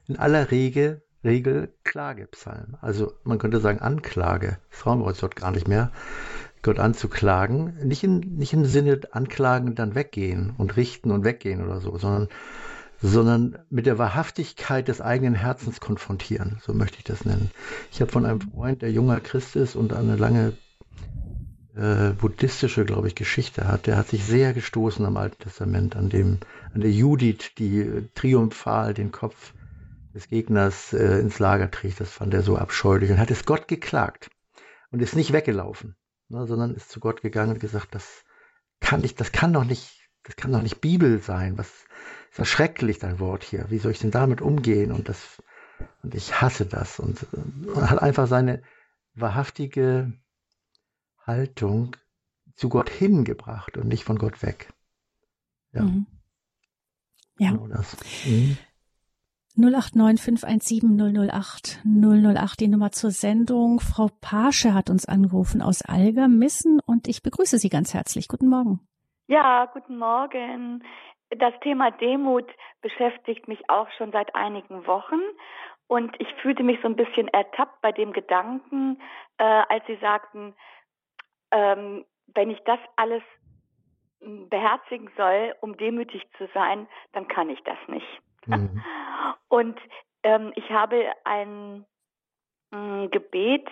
[0.06, 2.76] in aller Regel, Regel Klagepsalmen.
[2.80, 4.58] Also man könnte sagen Anklage.
[4.70, 5.90] Das brauchen wir uns dort gar nicht mehr.
[6.62, 7.78] Gott anzuklagen.
[7.86, 12.28] Nicht, in, nicht im Sinne anklagen, dann weggehen und richten und weggehen oder so, sondern,
[13.02, 16.58] sondern mit der Wahrhaftigkeit des eigenen Herzens konfrontieren.
[16.62, 17.50] So möchte ich das nennen.
[17.90, 20.52] Ich habe von einem Freund, der junger Christ ist und eine lange
[21.74, 23.86] äh, buddhistische, glaube ich, Geschichte hat.
[23.86, 26.38] Der hat sich sehr gestoßen am Alten Testament, an dem,
[26.74, 29.54] an der Judith, die äh, triumphal den Kopf
[30.14, 32.00] des Gegners äh, ins Lager trägt.
[32.00, 34.30] Das fand er so abscheulich und hat es Gott geklagt
[34.90, 35.96] und ist nicht weggelaufen,
[36.28, 38.24] ne, sondern ist zu Gott gegangen und gesagt, das
[38.80, 41.56] kann ich, das kann doch nicht, das kann doch nicht Bibel sein.
[41.56, 41.70] Was
[42.30, 43.66] ist das schrecklich, dein Wort hier?
[43.70, 44.92] Wie soll ich denn damit umgehen?
[44.92, 45.42] Und das,
[46.02, 48.62] und ich hasse das und, und hat einfach seine
[49.14, 50.12] wahrhaftige
[51.26, 51.96] Haltung
[52.54, 54.72] zu Gott hingebracht und nicht von Gott weg.
[55.72, 55.82] Ja.
[55.82, 56.06] Mhm.
[57.38, 57.50] Ja.
[57.52, 57.96] Genau das.
[58.26, 58.56] Mhm.
[59.56, 63.80] 089 517 008 008 die Nummer zur Sendung.
[63.80, 68.28] Frau Pasche hat uns angerufen aus Algermissen und ich begrüße Sie ganz herzlich.
[68.28, 68.80] Guten Morgen.
[69.26, 70.82] Ja, guten Morgen.
[71.30, 72.50] Das Thema Demut
[72.80, 75.20] beschäftigt mich auch schon seit einigen Wochen
[75.86, 79.00] und ich fühlte mich so ein bisschen ertappt bei dem Gedanken,
[79.38, 80.54] äh, als Sie sagten,
[81.50, 82.04] ähm,
[82.34, 83.22] wenn ich das alles
[84.20, 88.22] hm, beherzigen soll, um demütig zu sein, dann kann ich das nicht.
[88.46, 88.82] Mhm.
[89.48, 89.80] Und
[90.22, 91.84] ähm, ich habe ein
[92.72, 93.68] äh, Gebet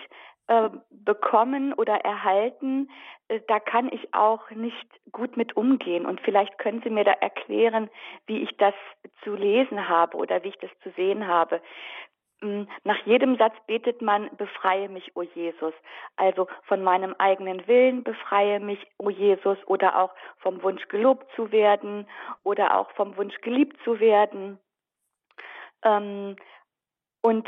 [0.49, 2.89] äh, bekommen oder erhalten,
[3.27, 6.07] äh, da kann ich auch nicht gut mit umgehen.
[6.07, 7.87] Und vielleicht können Sie mir da erklären,
[8.25, 8.73] wie ich das
[9.23, 11.61] zu lesen habe oder wie ich das zu sehen habe.
[12.41, 15.73] Mm, nach jedem Satz betet man, befreie mich, o Jesus.
[16.15, 21.51] Also von meinem eigenen Willen befreie mich, o Jesus, oder auch vom Wunsch gelobt zu
[21.51, 22.07] werden
[22.43, 24.57] oder auch vom Wunsch geliebt zu werden.
[25.83, 26.37] Ähm,
[27.21, 27.47] und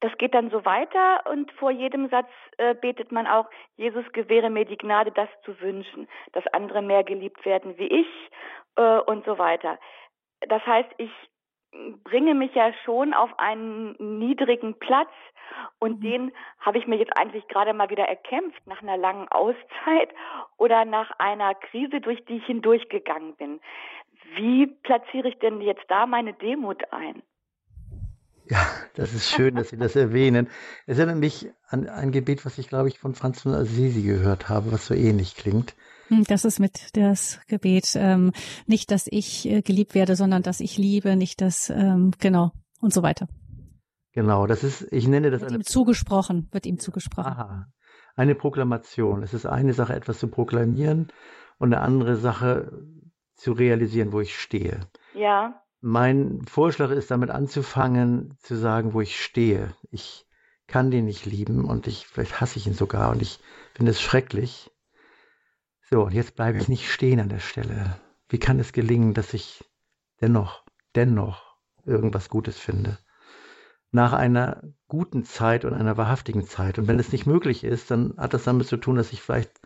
[0.00, 2.28] das geht dann so weiter und vor jedem Satz
[2.58, 3.46] äh, betet man auch,
[3.76, 8.30] Jesus gewähre mir die Gnade, das zu wünschen, dass andere mehr geliebt werden wie ich
[8.76, 9.78] äh, und so weiter.
[10.40, 11.10] Das heißt, ich
[12.04, 15.10] bringe mich ja schon auf einen niedrigen Platz
[15.78, 16.02] und mhm.
[16.02, 20.10] den habe ich mir jetzt eigentlich gerade mal wieder erkämpft nach einer langen Auszeit
[20.56, 23.60] oder nach einer Krise, durch die ich hindurchgegangen bin.
[24.34, 27.22] Wie platziere ich denn jetzt da meine Demut ein?
[28.50, 30.48] Ja, das ist schön, dass Sie das erwähnen.
[30.86, 34.48] Es erinnert mich an ein Gebet, was ich, glaube ich, von Franz von Assisi gehört
[34.48, 35.74] habe, was so ähnlich klingt.
[36.08, 37.92] Hm, das ist mit das Gebet.
[37.94, 38.32] Ähm,
[38.66, 42.94] nicht, dass ich äh, geliebt werde, sondern dass ich liebe, nicht dass, ähm, genau, und
[42.94, 43.28] so weiter.
[44.12, 45.60] Genau, das ist, ich nenne das wird eine.
[45.60, 47.32] Ihm zugesprochen, wird ihm zugesprochen.
[47.32, 47.66] Aha.
[48.16, 49.22] Eine Proklamation.
[49.22, 51.12] Es ist eine Sache, etwas zu proklamieren
[51.58, 52.72] und eine andere Sache
[53.34, 54.80] zu realisieren, wo ich stehe.
[55.14, 55.62] Ja.
[55.80, 59.74] Mein Vorschlag ist, damit anzufangen, zu sagen, wo ich stehe.
[59.90, 60.26] Ich
[60.66, 63.40] kann den nicht lieben und ich, vielleicht hasse ich ihn sogar und ich
[63.74, 64.70] finde es schrecklich.
[65.90, 67.98] So, und jetzt bleibe ich nicht stehen an der Stelle.
[68.28, 69.64] Wie kann es gelingen, dass ich
[70.20, 70.62] dennoch,
[70.94, 71.56] dennoch
[71.86, 72.98] irgendwas Gutes finde?
[73.90, 76.78] Nach einer guten Zeit und einer wahrhaftigen Zeit.
[76.78, 79.60] Und wenn es nicht möglich ist, dann hat das damit zu tun, dass ich vielleicht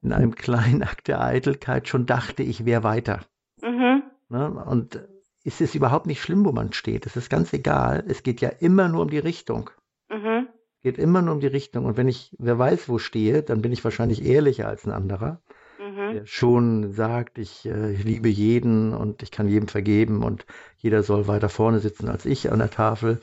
[0.00, 3.20] in einem kleinen Akt der Eitelkeit schon dachte, ich wäre weiter.
[3.60, 4.04] Mhm.
[4.30, 4.50] Ne?
[4.50, 5.06] Und
[5.44, 7.06] es ist überhaupt nicht schlimm, wo man steht.
[7.06, 8.04] Es ist ganz egal.
[8.06, 9.70] Es geht ja immer nur um die Richtung.
[10.10, 10.48] Mhm.
[10.76, 11.84] Es geht immer nur um die Richtung.
[11.84, 15.40] Und wenn ich, wer weiß, wo stehe, dann bin ich wahrscheinlich ehrlicher als ein anderer
[15.80, 16.14] mhm.
[16.14, 21.02] der schon sagt, ich, äh, ich liebe jeden und ich kann jedem vergeben und jeder
[21.02, 23.20] soll weiter vorne sitzen als ich an der Tafel.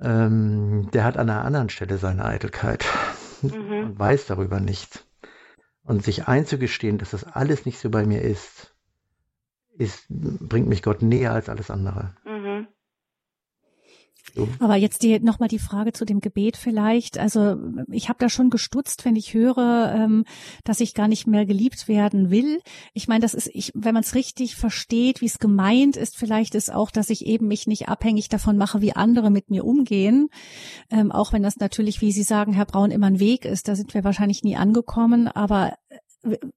[0.00, 2.84] Ähm, der hat an einer anderen Stelle seine Eitelkeit
[3.42, 3.84] mhm.
[3.84, 5.04] und weiß darüber nicht.
[5.82, 8.69] Und sich einzugestehen, dass das alles nicht so bei mir ist,
[9.80, 12.14] ist bringt mich Gott näher als alles andere.
[12.24, 12.68] Mhm.
[14.34, 14.48] So.
[14.60, 17.18] Aber jetzt die, nochmal die Frage zu dem Gebet vielleicht.
[17.18, 17.56] Also
[17.90, 20.24] ich habe da schon gestutzt, wenn ich höre, ähm,
[20.64, 22.60] dass ich gar nicht mehr geliebt werden will.
[22.92, 26.54] Ich meine, das ist, ich, wenn man es richtig versteht, wie es gemeint ist, vielleicht
[26.54, 30.28] ist auch, dass ich eben mich nicht abhängig davon mache, wie andere mit mir umgehen.
[30.90, 33.68] Ähm, auch wenn das natürlich, wie Sie sagen, Herr Braun, immer ein Weg ist.
[33.68, 35.28] Da sind wir wahrscheinlich nie angekommen.
[35.28, 35.74] Aber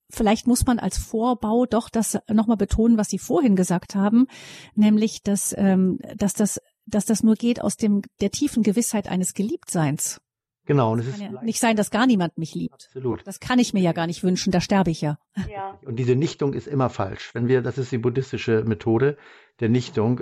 [0.10, 4.28] vielleicht muss man als Vorbau doch das nochmal betonen, was Sie vorhin gesagt haben,
[4.76, 9.34] nämlich, dass, ähm, dass das dass das nur geht aus dem der tiefen Gewissheit eines
[9.34, 10.20] Geliebtseins.
[10.66, 12.74] Genau, und es ist ja nicht sein, dass gar niemand mich liebt.
[12.74, 13.28] Absolut.
[13.28, 15.18] Das kann ich mir ja gar nicht wünschen, da sterbe ich ja.
[15.50, 15.78] ja.
[15.86, 17.32] Und diese Nichtung ist immer falsch.
[17.34, 19.18] Wenn wir, das ist die buddhistische Methode
[19.60, 20.22] der Nichtung.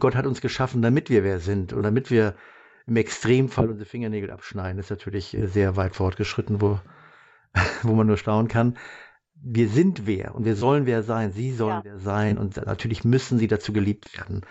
[0.00, 2.34] Gott hat uns geschaffen, damit wir wer sind und damit wir
[2.86, 4.78] im Extremfall unsere Fingernägel abschneiden.
[4.78, 6.80] Das ist natürlich sehr weit fortgeschritten, wo,
[7.82, 8.78] wo man nur staunen kann.
[9.34, 11.32] Wir sind wer und wir sollen wer sein.
[11.32, 11.84] Sie sollen ja.
[11.84, 14.42] wer sein und natürlich müssen sie dazu geliebt werden.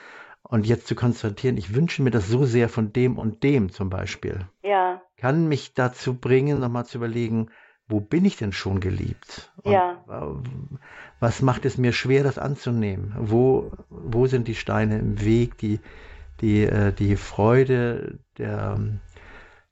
[0.43, 3.89] Und jetzt zu konstatieren, ich wünsche mir das so sehr von dem und dem zum
[3.89, 4.47] Beispiel.
[4.63, 5.01] Ja.
[5.15, 7.49] Kann mich dazu bringen, nochmal zu überlegen,
[7.87, 9.51] wo bin ich denn schon geliebt?
[9.63, 10.03] Und ja.
[11.19, 13.13] Was macht es mir schwer, das anzunehmen?
[13.17, 15.79] Wo, wo sind die Steine im Weg, die,
[16.41, 18.79] die, äh, die Freude der,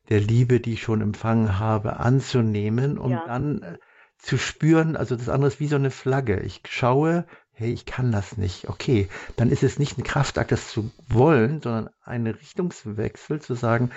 [0.09, 3.23] der Liebe, die ich schon empfangen habe, anzunehmen, um ja.
[3.25, 3.77] dann äh,
[4.17, 6.39] zu spüren, also das andere ist wie so eine Flagge.
[6.41, 7.25] Ich schaue
[7.59, 8.69] hey, ich kann das nicht.
[8.69, 13.91] Okay, dann ist es nicht ein Kraftakt, das zu wollen, sondern ein Richtungswechsel zu sagen,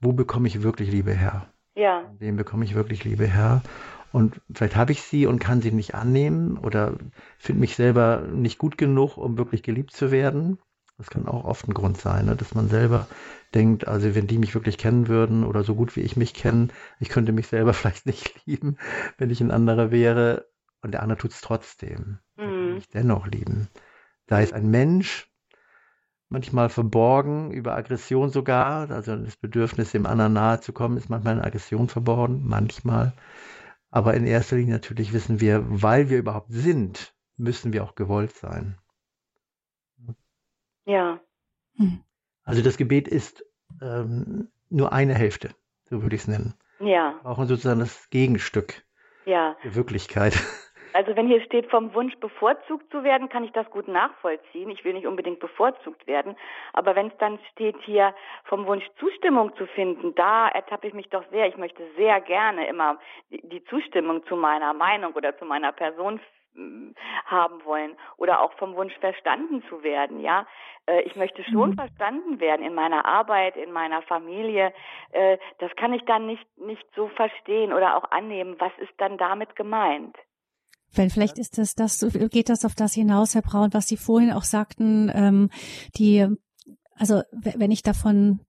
[0.00, 1.46] wo bekomme ich wirklich Liebe her?
[1.76, 2.12] Ja.
[2.18, 3.62] Wem bekomme ich wirklich Liebe her?
[4.12, 6.94] Und vielleicht habe ich sie und kann sie nicht annehmen oder
[7.38, 10.58] finde mich selber nicht gut genug, um wirklich geliebt zu werden.
[10.96, 12.36] Das kann auch oft ein Grund sein, ne?
[12.36, 13.08] dass man selber
[13.52, 16.68] denkt, also wenn die mich wirklich kennen würden oder so gut wie ich mich kenne,
[17.00, 18.76] ich könnte mich selber vielleicht nicht lieben,
[19.18, 20.48] wenn ich ein anderer wäre
[20.82, 22.18] und der andere tut es trotzdem.
[22.36, 22.74] Mhm.
[22.74, 23.68] Mich dennoch lieben.
[24.26, 25.30] Da ist ein Mensch,
[26.28, 31.34] manchmal verborgen, über Aggression sogar, also das Bedürfnis, dem anderen nahe zu kommen, ist manchmal
[31.34, 33.12] eine Aggression verborgen, manchmal.
[33.90, 38.34] Aber in erster Linie natürlich wissen wir, weil wir überhaupt sind, müssen wir auch gewollt
[38.34, 38.76] sein.
[40.84, 41.20] Ja.
[41.76, 42.02] Hm.
[42.44, 43.44] Also das Gebet ist
[43.80, 45.50] ähm, nur eine Hälfte,
[45.84, 46.54] so würde ich es nennen.
[46.80, 47.14] Ja.
[47.14, 48.84] Wir brauchen sozusagen das Gegenstück
[49.24, 49.56] ja.
[49.64, 50.34] der Wirklichkeit.
[50.94, 54.70] Also wenn hier steht, vom Wunsch bevorzugt zu werden, kann ich das gut nachvollziehen.
[54.70, 56.36] Ich will nicht unbedingt bevorzugt werden.
[56.72, 58.14] Aber wenn es dann steht hier,
[58.44, 61.48] vom Wunsch Zustimmung zu finden, da ertappe ich mich doch sehr.
[61.48, 66.20] Ich möchte sehr gerne immer die Zustimmung zu meiner Meinung oder zu meiner Person
[67.26, 70.46] haben wollen oder auch vom Wunsch verstanden zu werden, ja.
[70.86, 71.74] Äh, ich möchte schon mhm.
[71.74, 74.72] verstanden werden in meiner Arbeit, in meiner Familie.
[75.10, 78.56] Äh, das kann ich dann nicht, nicht so verstehen oder auch annehmen.
[78.58, 80.16] Was ist dann damit gemeint?
[80.92, 84.32] Wenn vielleicht ist das, das geht das auf das hinaus, Herr Braun, was Sie vorhin
[84.32, 85.50] auch sagten, ähm,
[85.96, 86.28] die,
[86.96, 88.40] also wenn ich davon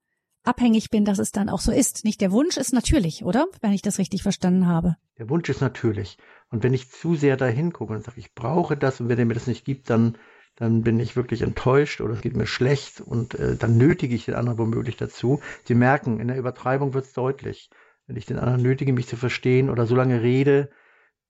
[0.48, 2.06] abhängig bin, dass es dann auch so ist.
[2.06, 3.48] Nicht der Wunsch ist natürlich, oder?
[3.62, 4.96] Wenn ich das richtig verstanden habe.
[5.18, 6.18] Der Wunsch ist natürlich.
[6.50, 9.26] Und wenn ich zu sehr dahin gucke und sage, ich brauche das und wenn er
[9.26, 10.18] mir das nicht gibt, dann,
[10.56, 14.26] dann bin ich wirklich enttäuscht oder es geht mir schlecht und äh, dann nötige ich
[14.26, 15.42] den anderen womöglich dazu.
[15.66, 17.70] Sie merken, in der Übertreibung wird es deutlich.
[18.08, 20.70] Wenn ich den anderen nötige, mich zu verstehen oder so lange rede,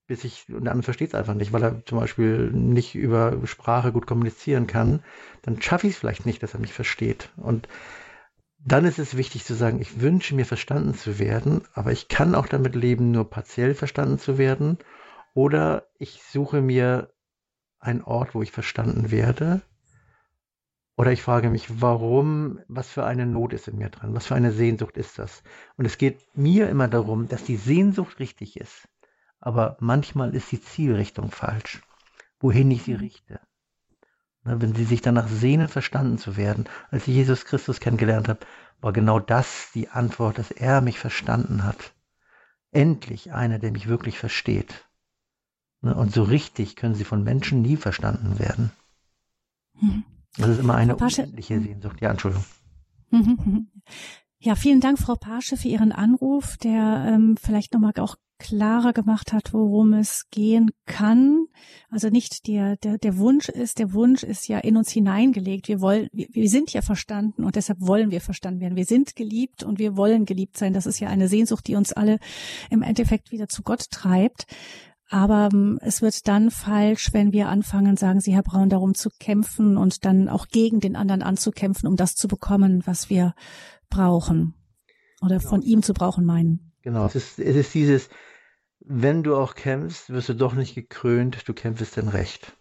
[0.06, 3.40] bis ich, und der andere versteht es einfach nicht, weil er zum Beispiel nicht über
[3.44, 5.02] Sprache gut kommunizieren kann,
[5.42, 7.30] dann schaffe ich es vielleicht nicht, dass er mich versteht.
[7.36, 7.68] Und
[8.66, 12.34] dann ist es wichtig zu sagen, ich wünsche mir verstanden zu werden, aber ich kann
[12.34, 14.78] auch damit leben, nur partiell verstanden zu werden.
[15.34, 17.12] Oder ich suche mir
[17.78, 19.62] einen Ort, wo ich verstanden werde.
[20.96, 24.14] Oder ich frage mich, warum, was für eine Not ist in mir drin?
[24.14, 25.42] Was für eine Sehnsucht ist das?
[25.76, 28.88] Und es geht mir immer darum, dass die Sehnsucht richtig ist
[29.46, 31.80] aber manchmal ist die Zielrichtung falsch,
[32.40, 33.00] wohin ich sie mhm.
[33.00, 33.40] richte.
[34.46, 36.66] Ne, wenn sie sich danach sehnen, verstanden zu werden.
[36.90, 38.40] Als ich Jesus Christus kennengelernt habe,
[38.80, 41.92] war genau das die Antwort, dass er mich verstanden hat.
[42.70, 44.86] Endlich einer, der mich wirklich versteht.
[45.80, 48.70] Ne, und so richtig können sie von Menschen nie verstanden werden.
[49.80, 50.04] Mhm.
[50.36, 52.00] Das ist immer eine unendliche Sehnsucht.
[52.00, 52.44] Ja, Entschuldigung.
[54.38, 59.32] Ja, vielen Dank, Frau Pasche, für Ihren Anruf, der ähm, vielleicht nochmal auch klarer gemacht
[59.32, 61.46] hat, worum es gehen kann.
[61.90, 65.68] Also nicht der, der, der Wunsch ist, der Wunsch ist ja in uns hineingelegt.
[65.68, 68.76] Wir wollen, wir, wir sind ja verstanden und deshalb wollen wir verstanden werden.
[68.76, 70.72] Wir sind geliebt und wir wollen geliebt sein.
[70.72, 72.18] Das ist ja eine Sehnsucht, die uns alle
[72.70, 74.46] im Endeffekt wieder zu Gott treibt.
[75.08, 79.10] Aber ähm, es wird dann falsch, wenn wir anfangen, sagen Sie, Herr Braun, darum zu
[79.20, 83.34] kämpfen und dann auch gegen den anderen anzukämpfen, um das zu bekommen, was wir
[83.88, 84.54] brauchen
[85.22, 85.48] oder genau.
[85.48, 86.65] von ihm zu brauchen meinen.
[86.86, 88.08] Genau, es ist, es ist dieses,
[88.78, 92.56] wenn du auch kämpfst, wirst du doch nicht gekrönt, du kämpfest denn recht.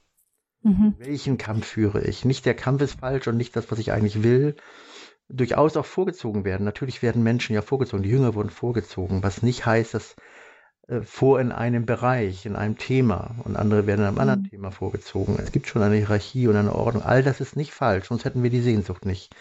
[0.64, 0.96] Mhm.
[0.98, 2.26] Welchen Kampf führe ich?
[2.26, 4.56] Nicht der Kampf ist falsch und nicht das, was ich eigentlich will.
[5.30, 6.64] Durchaus auch vorgezogen werden.
[6.64, 8.02] Natürlich werden Menschen ja vorgezogen.
[8.02, 10.16] Die Jünger wurden vorgezogen, was nicht heißt, dass
[10.88, 14.50] äh, vor in einem Bereich, in einem Thema und andere werden in einem anderen mhm.
[14.50, 15.38] Thema vorgezogen.
[15.38, 17.04] Es gibt schon eine Hierarchie und eine Ordnung.
[17.04, 19.36] All das ist nicht falsch, sonst hätten wir die Sehnsucht nicht.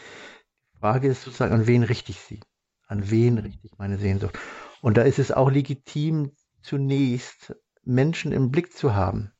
[0.74, 2.40] Die Frage ist sozusagen, an wen richte ich sie?
[2.86, 4.38] An wen richte ich meine Sehnsucht?
[4.84, 9.32] Und da ist es auch legitim, zunächst Menschen im Blick zu haben.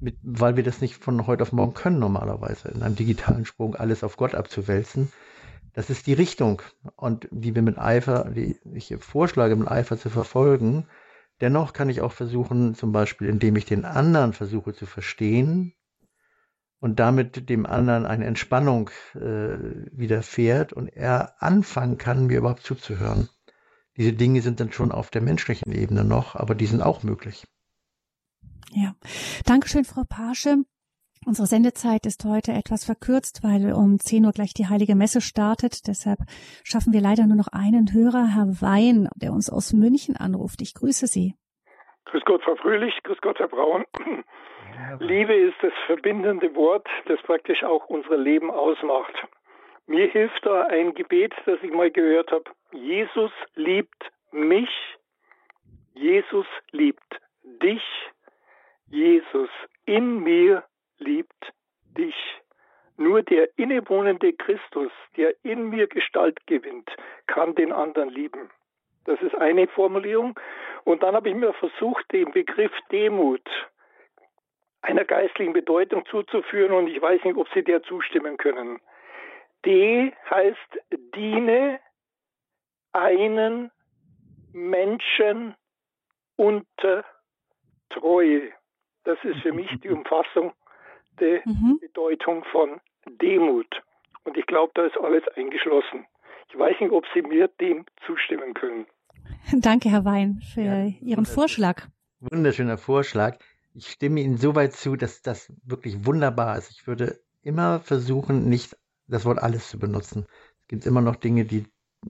[0.00, 3.76] Mit, weil wir das nicht von heute auf morgen können normalerweise, in einem digitalen Sprung
[3.76, 5.12] alles auf Gott abzuwälzen.
[5.72, 6.62] Das ist die Richtung
[6.96, 10.88] und die wir mit Eifer, die ich vorschlage, mit Eifer zu verfolgen.
[11.40, 15.74] Dennoch kann ich auch versuchen, zum Beispiel, indem ich den anderen versuche zu verstehen
[16.80, 19.58] und damit dem anderen eine Entspannung äh,
[19.92, 23.28] widerfährt und er anfangen kann, mir überhaupt zuzuhören.
[23.96, 27.46] Diese Dinge sind dann schon auf der menschlichen Ebene noch, aber die sind auch möglich.
[28.72, 28.94] Ja,
[29.46, 30.64] Dankeschön, Frau Pasche.
[31.24, 35.88] Unsere Sendezeit ist heute etwas verkürzt, weil um 10 Uhr gleich die Heilige Messe startet.
[35.88, 36.20] Deshalb
[36.62, 40.62] schaffen wir leider nur noch einen Hörer, Herr Wein, der uns aus München anruft.
[40.62, 41.34] Ich grüße Sie.
[42.04, 42.94] Grüß Gott, Frau Fröhlich.
[43.02, 43.84] Grüß Gott, Herr Braun.
[45.00, 49.14] Liebe ist das verbindende Wort, das praktisch auch unser Leben ausmacht.
[49.86, 52.50] Mir hilft da ein Gebet, das ich mal gehört habe.
[52.72, 54.70] Jesus liebt mich,
[55.94, 57.82] Jesus liebt dich,
[58.88, 59.50] Jesus
[59.84, 60.64] in mir
[60.98, 61.52] liebt
[61.96, 62.16] dich.
[62.96, 66.90] Nur der innewohnende Christus, der in mir Gestalt gewinnt,
[67.26, 68.50] kann den anderen lieben.
[69.04, 70.38] Das ist eine Formulierung.
[70.84, 73.48] Und dann habe ich mir versucht, den Begriff Demut
[74.82, 78.80] einer geistlichen Bedeutung zuzuführen und ich weiß nicht, ob Sie der zustimmen können.
[79.64, 80.78] D heißt
[81.14, 81.80] diene
[82.96, 83.70] einen
[84.52, 85.54] Menschen
[86.36, 87.04] unter
[87.90, 88.52] Treue.
[89.04, 90.52] Das ist für mich die Umfassung
[91.20, 91.78] der mhm.
[91.80, 92.80] Bedeutung von
[93.20, 93.82] Demut.
[94.24, 96.06] Und ich glaube, da ist alles eingeschlossen.
[96.48, 98.86] Ich weiß nicht, ob Sie mir dem zustimmen können.
[99.60, 101.86] Danke, Herr Wein, für ja, Ihren Vorschlag.
[102.20, 103.38] Wunderschöner Vorschlag.
[103.74, 106.70] Ich stimme Ihnen soweit zu, dass das wirklich wunderbar ist.
[106.70, 108.76] Ich würde immer versuchen, nicht
[109.06, 110.26] das Wort alles zu benutzen.
[110.62, 111.66] Es gibt immer noch Dinge, die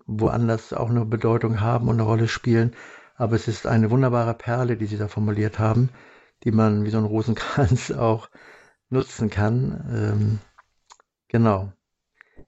[0.06, 2.74] woanders auch eine Bedeutung haben und eine Rolle spielen.
[3.16, 5.90] Aber es ist eine wunderbare Perle, die Sie da formuliert haben,
[6.44, 8.28] die man wie so ein Rosenkranz auch
[8.90, 9.88] nutzen kann.
[9.90, 10.38] Ähm,
[11.28, 11.72] genau.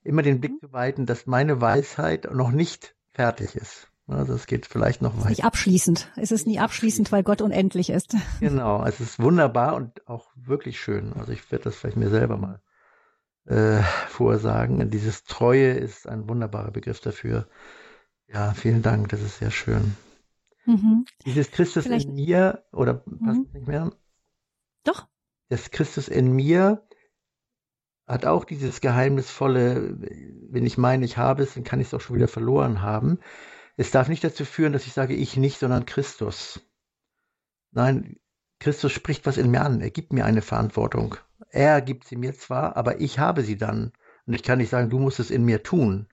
[0.05, 3.89] Immer den Blick zu weiten, dass meine Weisheit noch nicht fertig ist.
[4.07, 5.29] Also es geht vielleicht noch weiter.
[5.29, 6.11] Nicht abschließend.
[6.17, 8.17] Es ist nie abschließend, weil Gott unendlich ist.
[8.41, 11.13] Genau, es ist wunderbar und auch wirklich schön.
[11.15, 12.61] Also ich werde das vielleicht mir selber mal
[13.49, 14.91] äh, vorsagen.
[14.91, 17.49] Dieses Treue ist ein wunderbarer Begriff dafür.
[18.27, 19.97] Ja, vielen Dank, das ist sehr schön.
[20.67, 21.07] Mhm.
[21.25, 22.09] Dieses Christus Vielleicht.
[22.09, 23.49] in mir, oder passt mhm.
[23.53, 23.91] nicht mehr?
[24.85, 25.09] Doch.
[25.49, 26.87] Das Christus in mir
[28.07, 29.99] hat auch dieses geheimnisvolle,
[30.51, 33.19] wenn ich meine, ich habe es, dann kann ich es auch schon wieder verloren haben.
[33.77, 36.61] Es darf nicht dazu führen, dass ich sage, ich nicht, sondern Christus.
[37.71, 38.19] Nein,
[38.61, 39.81] Christus spricht was in mir an.
[39.81, 41.17] Er gibt mir eine Verantwortung.
[41.51, 43.93] Er gibt sie mir zwar, aber ich habe sie dann.
[44.27, 46.07] Und ich kann nicht sagen, du musst es in mir tun.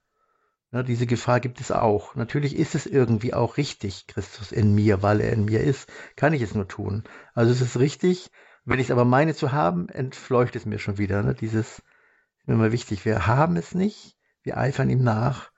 [0.72, 2.16] Ja, diese Gefahr gibt es auch.
[2.16, 6.34] Natürlich ist es irgendwie auch richtig, Christus in mir, weil er in mir ist, kann
[6.34, 7.04] ich es nur tun.
[7.34, 8.32] Also es ist richtig.
[8.66, 11.22] Wenn ich es aber meine zu haben, entfleucht es mir schon wieder.
[11.24, 11.36] Ne?
[11.36, 11.80] Dieses
[12.40, 13.06] ist mir immer wichtig.
[13.06, 15.52] Wir haben es nicht, wir eifern ihm nach.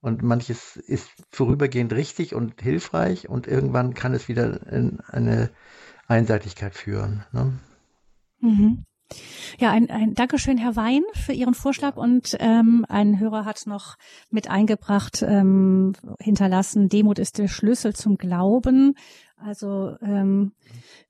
[0.00, 5.50] Und manches ist vorübergehend richtig und hilfreich und irgendwann kann es wieder in eine
[6.08, 7.24] Einseitigkeit führen.
[7.32, 7.58] Ne?
[8.40, 8.84] Mhm.
[9.58, 11.96] Ja, ein, ein Dankeschön, Herr Wein, für Ihren Vorschlag.
[11.96, 13.96] Und ähm, ein Hörer hat noch
[14.30, 18.94] mit eingebracht, ähm, hinterlassen, Demut ist der Schlüssel zum Glauben.
[19.36, 20.52] Also ähm,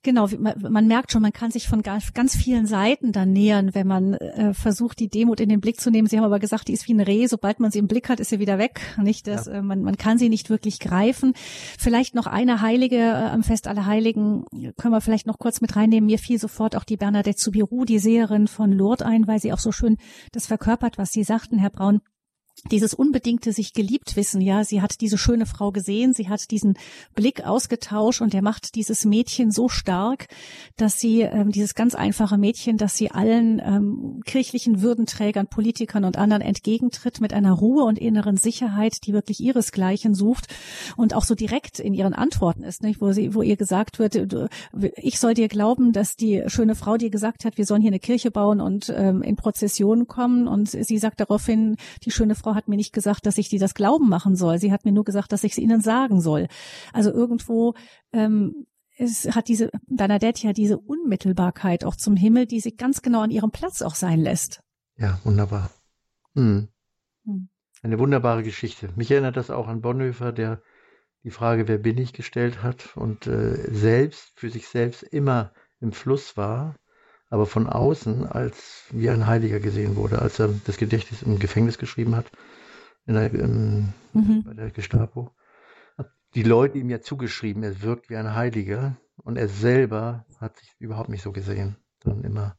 [0.03, 3.75] genau, man, man, merkt schon, man kann sich von ganz, ganz vielen Seiten dann nähern,
[3.75, 6.09] wenn man äh, versucht, die Demut in den Blick zu nehmen.
[6.09, 8.21] Sie haben aber gesagt, die ist wie ein Reh, sobald man sie im Blick hat,
[8.21, 8.81] ist sie wieder weg.
[8.97, 9.55] Nicht, dass, ja.
[9.55, 11.35] äh, man, man kann sie nicht wirklich greifen.
[11.79, 14.45] Vielleicht noch eine Heilige äh, am Fest aller Heiligen
[14.77, 16.07] können wir vielleicht noch kurz mit reinnehmen.
[16.07, 19.59] Mir fiel sofort auch die Bernadette Subiru, die Seherin von Lourdes ein, weil sie auch
[19.59, 19.97] so schön
[20.33, 22.01] das verkörpert, was Sie sagten, Herr Braun
[22.71, 26.79] dieses unbedingte sich geliebt wissen, ja, sie hat diese schöne Frau gesehen, sie hat diesen
[27.15, 30.29] Blick ausgetauscht und der macht dieses Mädchen so stark,
[30.77, 36.17] dass sie, ähm, dieses ganz einfache Mädchen, dass sie allen ähm, kirchlichen Würdenträgern, Politikern und
[36.17, 40.47] anderen entgegentritt mit einer Ruhe und inneren Sicherheit, die wirklich ihresgleichen sucht
[40.97, 43.01] und auch so direkt in ihren Antworten ist, nicht?
[43.01, 44.17] wo sie, wo ihr gesagt wird,
[44.97, 48.01] ich soll dir glauben, dass die schöne Frau dir gesagt hat, wir sollen hier eine
[48.01, 52.69] Kirche bauen und ähm, in Prozessionen kommen und sie sagt daraufhin, die schöne Frau hat
[52.69, 54.59] mir nicht gesagt, dass ich sie das Glauben machen soll.
[54.59, 56.49] Sie hat mir nur gesagt, dass ich es ihnen sagen soll.
[56.93, 57.75] Also irgendwo
[58.13, 58.67] ähm,
[58.97, 63.31] es hat diese Bernadette ja diese Unmittelbarkeit auch zum Himmel, die sie ganz genau an
[63.31, 64.63] ihrem Platz auch sein lässt.
[64.97, 65.71] Ja, wunderbar.
[66.35, 66.69] Hm.
[67.25, 67.49] Hm.
[67.83, 68.91] Eine wunderbare Geschichte.
[68.97, 70.63] Mich erinnert das auch an Bonhoeffer, der
[71.25, 75.93] die Frage, wer bin ich, gestellt hat und äh, selbst für sich selbst immer im
[75.93, 76.77] Fluss war
[77.35, 81.79] aber von außen als wie ein Heiliger gesehen wurde, als er das Gedächtnis im Gefängnis
[81.79, 82.31] geschrieben hat,
[83.07, 84.45] in der, im, mhm.
[84.45, 85.35] bei der Gestapo.
[86.37, 90.77] Die Leute ihm ja zugeschrieben, er wirkt wie ein Heiliger und er selber hat sich
[90.79, 92.57] überhaupt nicht so gesehen, sondern immer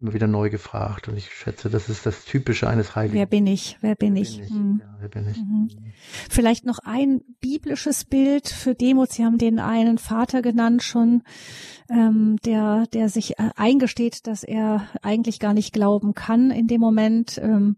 [0.00, 1.08] immer wieder neu gefragt.
[1.08, 3.14] Und ich schätze, das ist das Typische eines Heiligen.
[3.14, 3.78] Wer bin ich?
[3.80, 4.36] Wer bin wer ich?
[4.36, 4.50] Bin ich?
[4.50, 4.80] Hm.
[4.80, 5.36] Ja, wer bin ich?
[5.38, 5.68] Mhm.
[6.30, 9.12] Vielleicht noch ein biblisches Bild für Demut.
[9.12, 11.22] Sie haben den einen Vater genannt schon,
[11.90, 16.80] ähm, der, der sich äh, eingesteht, dass er eigentlich gar nicht glauben kann in dem
[16.80, 17.38] Moment.
[17.42, 17.76] Ähm,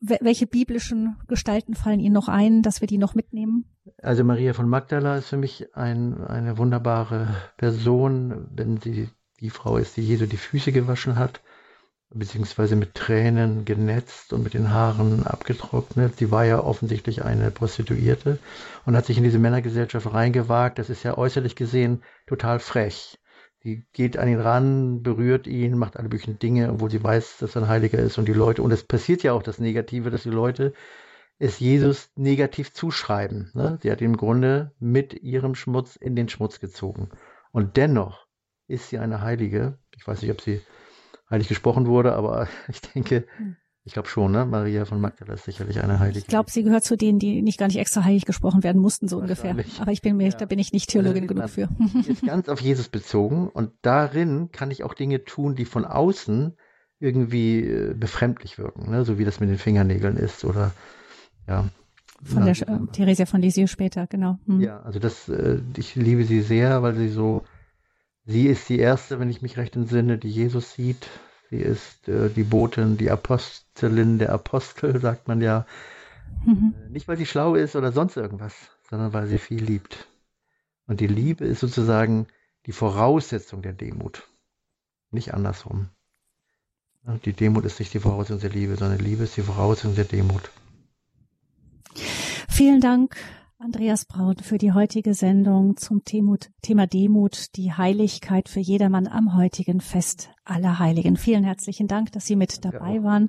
[0.00, 3.64] welche biblischen Gestalten fallen Ihnen noch ein, dass wir die noch mitnehmen?
[4.02, 9.08] Also Maria von Magdala ist für mich ein, eine wunderbare Person, wenn sie
[9.42, 11.40] die Frau ist, die Jesu die Füße gewaschen hat,
[12.10, 16.16] beziehungsweise mit Tränen genetzt und mit den Haaren abgetrocknet.
[16.16, 18.38] Sie war ja offensichtlich eine Prostituierte
[18.86, 20.78] und hat sich in diese Männergesellschaft reingewagt.
[20.78, 23.18] Das ist ja äußerlich gesehen total frech.
[23.62, 27.56] Sie geht an ihn ran, berührt ihn, macht alle möglichen Dinge, obwohl sie weiß, dass
[27.56, 30.24] er ein Heiliger ist und die Leute, und es passiert ja auch das Negative, dass
[30.24, 30.72] die Leute
[31.38, 33.50] es Jesus negativ zuschreiben.
[33.54, 33.78] Ne?
[33.82, 37.08] Sie hat ihn im Grunde mit ihrem Schmutz in den Schmutz gezogen.
[37.52, 38.26] Und dennoch
[38.72, 39.78] ist sie eine Heilige.
[39.96, 40.60] Ich weiß nicht, ob sie
[41.30, 43.56] heilig gesprochen wurde, aber ich denke, hm.
[43.84, 44.46] ich glaube schon, ne?
[44.46, 46.20] Maria von Magdala ist sicherlich eine Heilige.
[46.20, 49.08] Ich glaube, sie gehört zu denen, die nicht gar nicht extra heilig gesprochen werden mussten,
[49.08, 49.56] so ungefähr.
[49.78, 50.36] Aber ich bin mir, ja.
[50.36, 51.68] da bin ich nicht Theologin also, genug für.
[52.10, 56.56] Ist ganz auf Jesus bezogen und darin kann ich auch Dinge tun, die von außen
[56.98, 59.04] irgendwie äh, befremdlich wirken, ne?
[59.04, 60.70] so wie das mit den Fingernägeln ist oder
[61.48, 61.68] ja.
[62.22, 64.38] Von der äh, Theresia von Lisieux später, genau.
[64.46, 64.60] Hm.
[64.60, 67.42] Ja, also das, äh, ich liebe sie sehr, weil sie so
[68.24, 71.08] Sie ist die erste, wenn ich mich recht entsinne, die Jesus sieht.
[71.50, 75.66] Sie ist äh, die Botin, die Apostelin der Apostel, sagt man ja.
[76.44, 76.74] Mhm.
[76.76, 78.54] Äh, nicht, weil sie schlau ist oder sonst irgendwas,
[78.88, 80.08] sondern weil sie viel liebt.
[80.86, 82.26] Und die Liebe ist sozusagen
[82.66, 84.28] die Voraussetzung der Demut.
[85.10, 85.88] Nicht andersrum.
[87.24, 90.04] Die Demut ist nicht die Voraussetzung der Liebe, sondern die Liebe ist die Voraussetzung der
[90.04, 90.50] Demut.
[92.48, 93.16] Vielen Dank
[93.64, 99.80] Andreas Braun für die heutige Sendung zum Thema Demut, die Heiligkeit für jedermann am heutigen
[99.80, 101.16] Fest aller Heiligen.
[101.16, 103.28] Vielen herzlichen Dank, dass Sie mit dabei waren.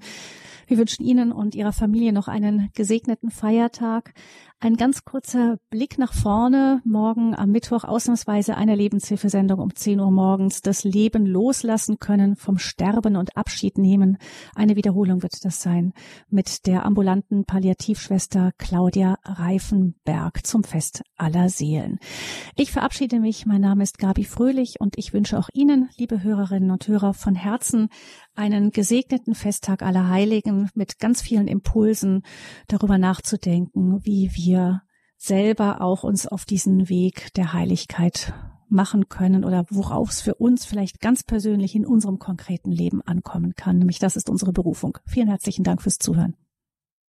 [0.68, 4.14] Wir wünschen Ihnen und Ihrer Familie noch einen gesegneten Feiertag.
[4.64, 6.82] Ein ganz kurzer Blick nach vorne.
[6.86, 10.62] Morgen am Mittwoch ausnahmsweise eine Lebenshilfesendung um 10 Uhr morgens.
[10.62, 14.18] Das Leben loslassen können, vom Sterben und Abschied nehmen.
[14.56, 15.92] Eine Wiederholung wird das sein
[16.30, 22.00] mit der ambulanten Palliativschwester Claudia Reifenberg zum Fest aller Seelen.
[22.56, 23.46] Ich verabschiede mich.
[23.46, 27.36] Mein Name ist Gabi Fröhlich und ich wünsche auch Ihnen, liebe Hörerinnen und Hörer, von
[27.36, 27.90] Herzen
[28.36, 32.22] einen gesegneten Festtag aller Heiligen mit ganz vielen Impulsen
[32.70, 34.84] darüber nachzudenken, wie wir
[35.18, 38.34] selber auch uns auf diesen Weg der Heiligkeit
[38.70, 43.54] machen können oder worauf es für uns vielleicht ganz persönlich in unserem konkreten Leben ankommen
[43.56, 43.78] kann.
[43.78, 44.98] Nämlich das ist unsere Berufung.
[45.06, 46.36] Vielen herzlichen Dank fürs Zuhören.